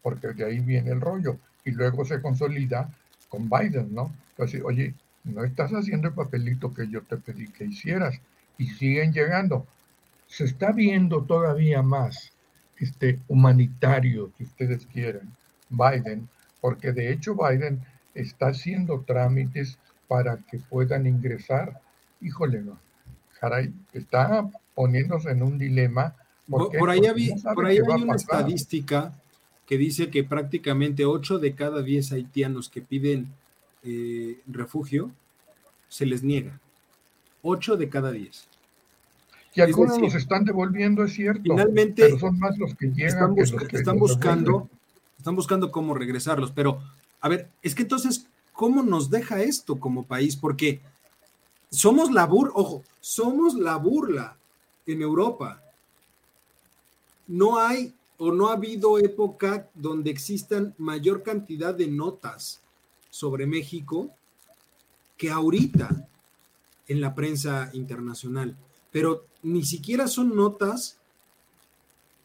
[0.00, 1.38] Porque de ahí viene el rollo.
[1.64, 2.88] Y luego se consolida
[3.28, 4.14] con Biden, ¿no?
[4.30, 4.94] Entonces, oye,
[5.28, 8.20] no estás haciendo el papelito que yo te pedí que hicieras.
[8.58, 9.66] Y siguen llegando.
[10.26, 12.32] Se está viendo todavía más
[12.78, 15.32] este humanitario que ustedes quieren,
[15.68, 16.28] Biden,
[16.60, 17.80] porque de hecho Biden
[18.14, 21.80] está haciendo trámites para que puedan ingresar.
[22.20, 22.78] Híjole, no.
[23.40, 26.14] Caray, está poniéndose en un dilema.
[26.48, 27.00] Por, ahí,
[27.54, 29.12] por ahí hay una estadística
[29.66, 33.28] que dice que prácticamente 8 de cada 10 haitianos que piden
[33.88, 35.10] eh, refugio
[35.88, 36.60] se les niega.
[37.42, 38.48] 8 de cada 10.
[39.54, 41.42] Y algunos los están devolviendo, es cierto.
[41.42, 43.34] Finalmente, pero son más los que llegan.
[43.72, 44.68] Están, buscando,
[45.16, 46.52] están buscando cómo regresarlos.
[46.52, 46.80] Pero,
[47.20, 50.36] a ver, es que entonces, ¿cómo nos deja esto como país?
[50.36, 50.80] Porque
[51.70, 54.36] somos la burla, ojo, somos la burla
[54.86, 55.62] en Europa.
[57.26, 62.60] No hay o no ha habido época donde existan mayor cantidad de notas
[63.10, 64.10] sobre México
[65.16, 66.08] que ahorita
[66.86, 68.56] en la prensa internacional.
[68.90, 70.98] Pero ni siquiera son notas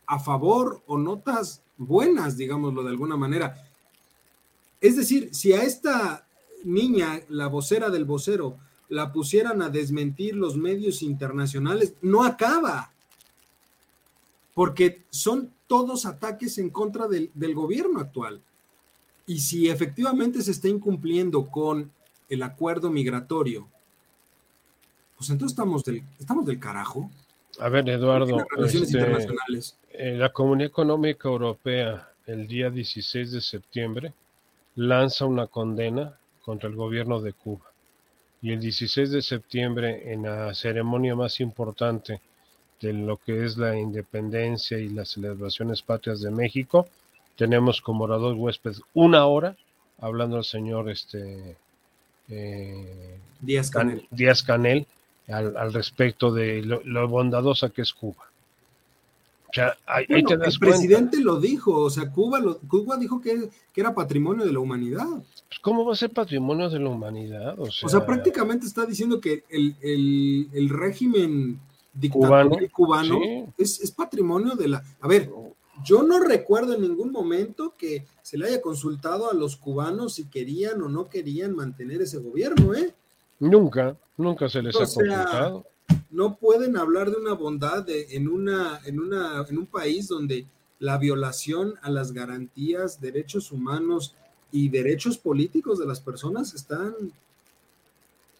[0.05, 3.69] a favor o notas buenas, digámoslo de alguna manera.
[4.79, 6.27] Es decir, si a esta
[6.63, 8.57] niña, la vocera del vocero,
[8.89, 12.91] la pusieran a desmentir los medios internacionales, no acaba,
[14.53, 18.41] porque son todos ataques en contra del, del gobierno actual.
[19.25, 21.91] Y si efectivamente se está incumpliendo con
[22.29, 23.67] el acuerdo migratorio
[25.23, 27.09] pues entonces estamos del, estamos del carajo.
[27.59, 28.99] A ver, Eduardo, este,
[29.93, 34.13] eh, la Comunidad Económica Europea el día 16 de septiembre
[34.75, 37.71] lanza una condena contra el gobierno de Cuba.
[38.41, 42.19] Y el 16 de septiembre, en la ceremonia más importante
[42.81, 46.89] de lo que es la independencia y las celebraciones patrias de México,
[47.35, 49.55] tenemos como orador huésped una hora
[49.99, 51.55] hablando al señor este,
[52.29, 54.87] eh, Díaz Canel
[55.27, 58.29] al, respecto de lo, bondadosa que es Cuba.
[59.49, 63.21] O sea, ahí, te das el presidente lo dijo, o sea, Cuba, lo, Cuba dijo
[63.21, 65.07] que, era patrimonio de la humanidad.
[65.07, 67.59] Pues, ¿Cómo va a ser patrimonio de la humanidad?
[67.59, 71.59] O sea, prácticamente está diciendo que el, régimen
[71.93, 73.19] dictatorial cubano,
[73.57, 74.83] es, es, patrimonio de la...
[74.99, 75.29] A ver,
[75.83, 80.25] yo no recuerdo en ningún momento que se le haya consultado a los cubanos si
[80.25, 82.93] querían o no querían mantener ese gobierno, ¿eh?
[83.39, 85.65] Nunca, nunca se les ha complicado.
[86.11, 90.45] No pueden hablar de una bondad en, una, en, una, en un país donde
[90.79, 94.15] la violación a las garantías, derechos humanos
[94.51, 96.93] y derechos políticos de las personas están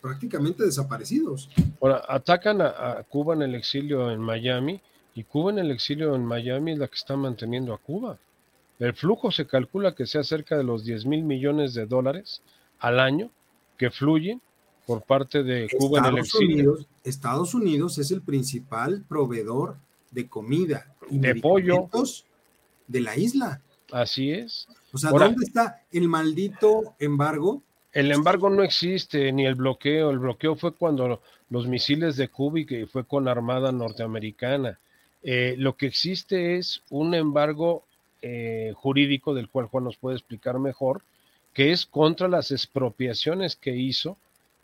[0.02, 1.50] prácticamente desaparecidos.
[1.82, 4.82] Ahora, atacan a, Cuba en el exilio en Miami
[5.16, 8.18] y Cuba en el exilio en Miami es la que está manteniendo a Cuba.
[8.80, 12.42] El flujo se calcula que sea cerca de los 10 mil millones de dólares
[12.80, 13.30] al año
[13.78, 14.42] que fluyen
[14.86, 16.78] por parte de Cuba en el exilio.
[17.04, 19.78] Estados Unidos es el principal proveedor
[20.12, 21.90] de comida y de pollo
[22.88, 23.62] de la isla.
[23.92, 24.68] Así es.
[24.92, 27.62] O sea, ¿dónde está el maldito embargo?
[27.92, 30.10] El embargo no existe, ni el bloqueo.
[30.10, 34.80] El bloqueo fue cuando los misiles de Cuba y que fue con armada norteamericana.
[35.24, 37.84] Eh, lo que existe es un embargo
[38.22, 41.02] eh, jurídico del cual Juan nos puede explicar mejor,
[41.54, 44.18] que es contra las expropiaciones que hizo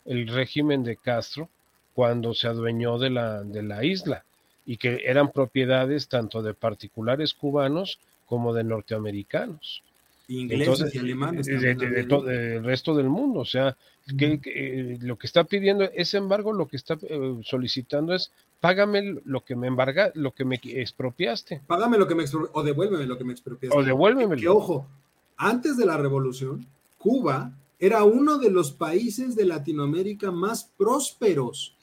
[0.04, 1.48] el régimen de Castro
[1.94, 4.24] cuando se adueñó de la, de la isla
[4.66, 9.82] y que eran propiedades tanto de particulares cubanos como de norteamericanos.
[10.30, 11.46] Ingleses y alemanes.
[11.46, 13.40] De, del resto del mundo.
[13.40, 13.76] O sea,
[14.16, 19.20] que, eh, lo que está pidiendo, ese embargo, lo que está eh, solicitando es págame
[19.24, 21.62] lo que me embarga, lo que me expropiaste.
[21.66, 23.76] Págame lo que me expropiaste, o devuélveme lo que me expropiaste.
[23.76, 24.36] O devuélveme.
[24.36, 24.86] Que, ojo,
[25.36, 26.66] antes de la revolución,
[26.98, 31.74] Cuba era uno de los países de Latinoamérica más prósperos.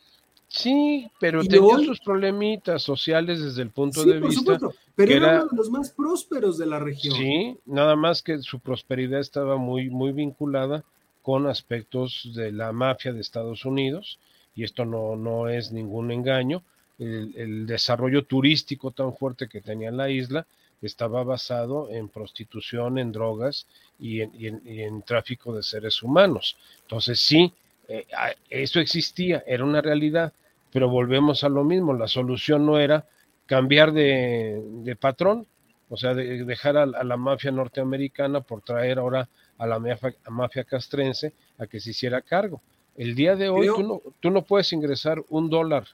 [0.48, 4.40] Sí, pero tenía sus problemitas sociales desde el punto de vista.
[4.40, 7.16] Supuesto, pero era, uno de los más prósperos de la región.
[7.16, 10.84] Sí, nada más que su prosperidad estaba muy, muy vinculada
[11.22, 14.20] con aspectos de la mafia de Estados Unidos,
[14.56, 16.64] y esto no, no es ningún engaño.
[16.98, 20.48] el desarrollo turístico tan fuerte que tenía la isla
[20.82, 23.68] estaba basado en prostitución, en drogas
[24.00, 26.58] y en, tráfico de seres humanos.
[26.84, 27.54] Entonces sí,
[27.88, 28.06] eh,
[28.50, 30.34] eso existía, era una realidad,
[30.72, 33.06] pero volvemos a lo mismo, la solución no era
[33.46, 35.48] cambiar de, patrón,
[35.90, 40.64] o sea, de, dejar a, la mafia norteamericana por traer ahora a la mafia, mafia
[40.64, 42.62] castrense a que se hiciera cargo.
[42.96, 45.86] El día de hoy tú, no, tú no puedes ingresar un dólar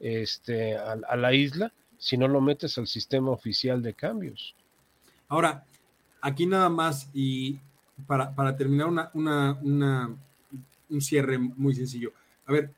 [0.00, 4.54] este, a, la isla si no lo metes al sistema oficial de cambios.
[5.28, 5.64] Ahora,
[6.20, 7.58] aquí nada más y
[8.06, 10.16] para, para terminar una, una, una,
[10.92, 12.12] un cierre muy sencillo.
[12.46, 12.70] A ver,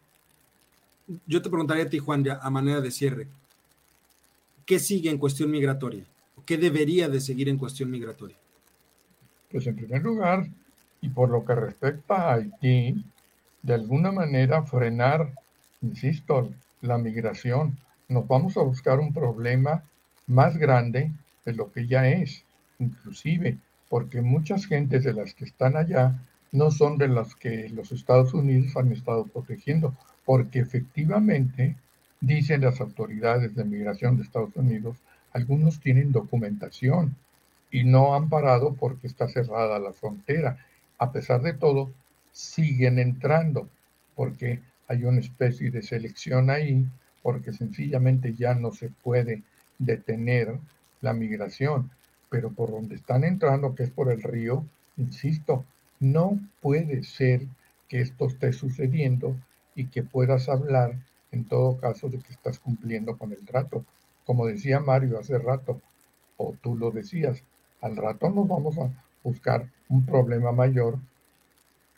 [1.26, 3.26] yo te preguntaría a ti, Juan, ya a manera de cierre,
[4.64, 6.04] ¿qué sigue en cuestión migratoria?
[6.46, 8.36] ¿Qué debería de seguir en cuestión migratoria?
[9.50, 10.48] Pues en primer lugar,
[11.00, 13.04] y por lo que respecta a Haití,
[13.62, 15.32] de alguna manera frenar,
[15.82, 16.50] insisto,
[16.82, 17.76] la migración.
[18.08, 19.82] Nos vamos a buscar un problema
[20.26, 21.10] más grande
[21.44, 22.44] de lo que ya es,
[22.78, 23.58] inclusive
[23.88, 26.18] porque muchas gentes de las que están allá
[26.54, 29.92] no son de las que los Estados Unidos han estado protegiendo,
[30.24, 31.74] porque efectivamente,
[32.20, 34.96] dicen las autoridades de migración de Estados Unidos,
[35.32, 37.16] algunos tienen documentación
[37.72, 40.64] y no han parado porque está cerrada la frontera.
[40.98, 41.90] A pesar de todo,
[42.30, 43.68] siguen entrando
[44.14, 46.86] porque hay una especie de selección ahí,
[47.20, 49.42] porque sencillamente ya no se puede
[49.80, 50.56] detener
[51.00, 51.90] la migración.
[52.30, 54.64] Pero por donde están entrando, que es por el río,
[54.96, 55.64] insisto,
[56.00, 57.42] no puede ser
[57.88, 59.36] que esto esté sucediendo
[59.74, 60.96] y que puedas hablar
[61.32, 63.84] en todo caso de que estás cumpliendo con el trato.
[64.24, 65.80] Como decía Mario hace rato,
[66.36, 67.42] o tú lo decías,
[67.80, 68.90] al rato nos vamos a
[69.22, 70.98] buscar un problema mayor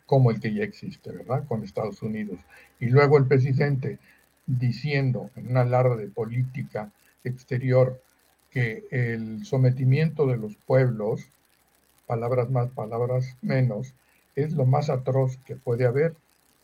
[0.05, 1.45] como el que ya existe, ¿verdad?
[1.47, 2.39] Con Estados Unidos.
[2.79, 3.99] Y luego el presidente
[4.45, 6.91] diciendo en una alarde de política
[7.23, 8.01] exterior
[8.49, 11.29] que el sometimiento de los pueblos,
[12.07, 13.93] palabras más, palabras menos,
[14.35, 16.15] es lo más atroz que puede haber.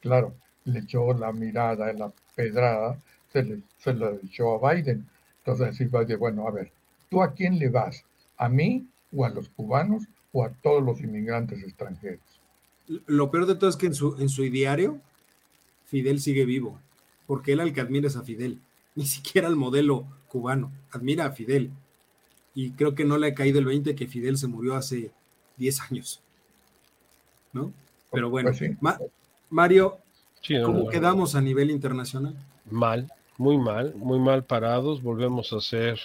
[0.02, 0.34] Claro,
[0.66, 2.98] le echó la mirada, la pedrada,
[3.32, 3.92] se, le, se
[4.24, 5.08] echó a Biden.
[5.40, 6.72] Entonces decir, bueno, a ver,
[7.10, 8.06] ¿tú a quién le vas?
[8.38, 12.22] ¿A mí o a los cubanos o a todos los inmigrantes extranjeros?
[13.06, 15.00] Lo peor de todo es que en su, en su diario,
[15.86, 16.80] Fidel sigue vivo,
[17.28, 18.60] porque él al que admira es a Fidel,
[18.96, 21.72] ni siquiera al modelo cubano, admira a Fidel.
[22.56, 25.12] Y creo que no le ha caído el 20 que Fidel se murió hace
[25.58, 26.22] 10 años.
[27.52, 27.72] ¿No?
[28.12, 28.72] Pero bueno, pues
[29.50, 30.00] Mario,
[30.64, 32.36] ¿cómo quedamos a nivel internacional?
[32.70, 35.02] Mal, muy mal, muy mal parados.
[35.02, 36.00] Volvemos a ser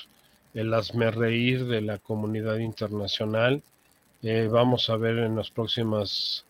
[0.55, 0.75] el
[1.15, 3.63] reír de la comunidad internacional.
[4.23, 6.45] Eh, vamos a ver en las próximas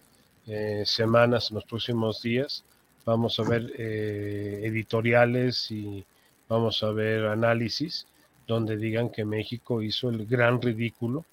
[0.47, 2.65] eh, semanas, en los próximos días,
[3.05, 6.05] vamos a ver eh, editoriales y
[6.49, 8.07] vamos a ver análisis
[8.47, 11.27] donde digan que México hizo el gran ridículo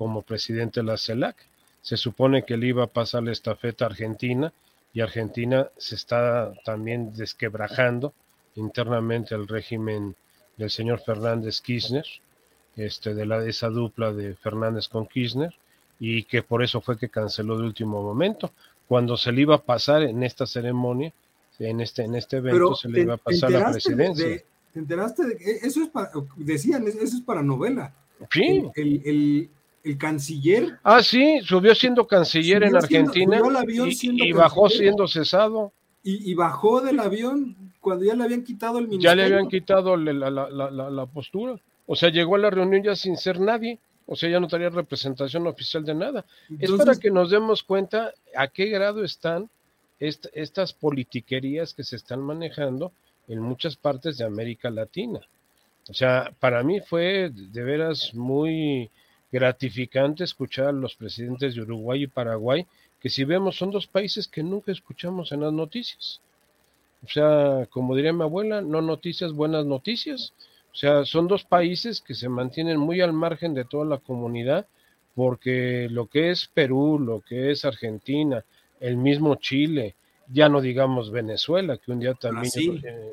[0.00, 1.36] como presidente de la CELAC.
[1.82, 4.50] Se supone que le iba a pasar la estafeta a Argentina
[4.94, 8.14] y Argentina se está también desquebrajando
[8.54, 10.16] internamente el régimen
[10.56, 12.06] del señor Fernández Kirchner,
[12.76, 15.54] este, de la, esa dupla de Fernández con Kirchner,
[15.98, 18.52] y que por eso fue que canceló de último momento.
[18.88, 21.12] Cuando se le iba a pasar en esta ceremonia,
[21.58, 24.42] en este, en este evento, se le iba a pasar la presidencia.
[24.72, 27.92] ¿Te enteraste de eso es para, decían, eso es para novela?
[28.30, 28.62] Sí.
[28.74, 29.50] El, el,
[29.98, 30.78] canciller.
[30.82, 33.40] Ah, sí, subió siendo canciller en Argentina
[34.02, 35.72] y, bajó siendo cesado.
[36.02, 39.10] Y, bajó del avión cuando ya le habían quitado el ministerio.
[39.10, 41.56] Ya le habían quitado la, la, la, la postura.
[41.86, 43.78] O sea, llegó a la reunión ya sin ser nadie
[44.12, 46.24] o sea, ya no tenía representación oficial de nada.
[46.58, 49.48] es para que nos demos cuenta a qué grado están
[50.00, 52.90] estas politiquerías que se están manejando
[53.28, 55.20] en muchas partes de América Latina.
[55.88, 58.90] O sea, para mí fue de veras muy
[59.32, 62.66] gratificante escuchar a los presidentes de Uruguay y Paraguay,
[63.00, 66.20] que si vemos son dos países que nunca escuchamos en las noticias.
[67.04, 70.34] O sea, como diría mi abuela, no noticias, buenas noticias.
[70.72, 74.66] O sea, son dos países que se mantienen muy al margen de toda la comunidad,
[75.14, 78.44] porque lo que es Perú, lo que es Argentina,
[78.80, 79.94] el mismo Chile,
[80.32, 82.52] ya no digamos Venezuela, que un día también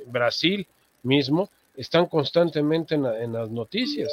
[0.05, 0.68] Brasil, eh,
[1.03, 4.11] mismo, están constantemente en, las noticias.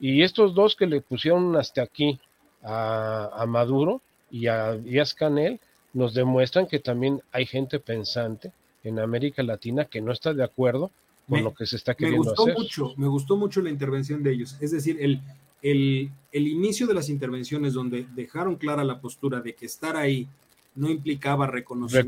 [0.00, 2.18] Y estos dos que le pusieron hasta aquí
[2.62, 5.60] a, Maduro y a Díaz Canel,
[5.92, 8.52] nos demuestran que también hay gente pensante
[8.84, 10.90] en América Latina que no está de acuerdo
[11.28, 12.54] con lo que se está queriendo me gustó hacer.
[12.56, 14.56] Mucho, me gustó mucho la intervención de ellos.
[14.60, 15.20] Es decir, el,
[15.62, 20.26] el, el, inicio de las intervenciones donde dejaron clara la postura de que estar ahí
[20.74, 22.06] no implicaba reconocer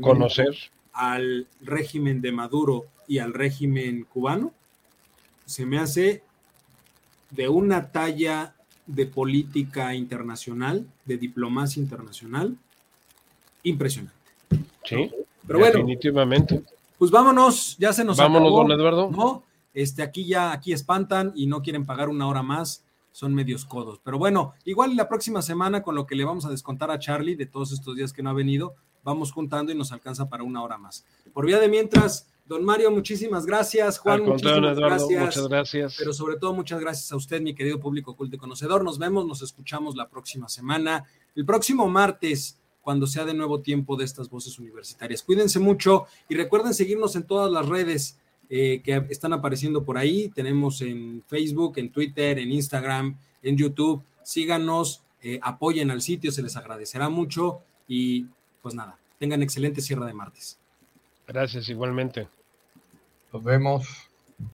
[0.93, 4.53] al régimen de Maduro y al régimen cubano,
[5.45, 6.23] se me hace
[7.31, 8.55] de una talla
[8.85, 12.55] de política internacional, de diplomacia internacional,
[13.63, 14.15] impresionante.
[14.83, 15.09] Sí,
[15.47, 16.61] pero bueno, definitivamente.
[16.97, 19.09] Pues vámonos, ya se nos Vámonos, don Eduardo.
[19.09, 19.43] ¿no?
[19.73, 23.99] Este, aquí ya, aquí espantan y no quieren pagar una hora más, son medios codos.
[24.03, 27.35] Pero bueno, igual la próxima semana con lo que le vamos a descontar a Charlie
[27.35, 30.61] de todos estos días que no ha venido, vamos juntando y nos alcanza para una
[30.61, 31.05] hora más.
[31.33, 33.97] Por vía de mientras, don Mario, muchísimas gracias.
[33.97, 35.21] Juan, muchísimas gracias.
[35.21, 35.95] Muchas gracias.
[35.97, 38.83] Pero sobre todo, muchas gracias a usted, mi querido público culto y conocedor.
[38.83, 41.05] Nos vemos, nos escuchamos la próxima semana.
[41.33, 45.23] El próximo martes cuando sea de nuevo tiempo de estas voces universitarias.
[45.23, 50.27] Cuídense mucho y recuerden seguirnos en todas las redes eh, que están apareciendo por ahí.
[50.35, 54.03] Tenemos en Facebook, en Twitter, en Instagram, en YouTube.
[54.23, 58.25] Síganos, eh, apoyen al sitio, se les agradecerá mucho y
[58.61, 60.59] pues nada, tengan excelente cierre de martes.
[61.25, 62.27] Gracias igualmente.
[63.31, 64.10] Nos vemos.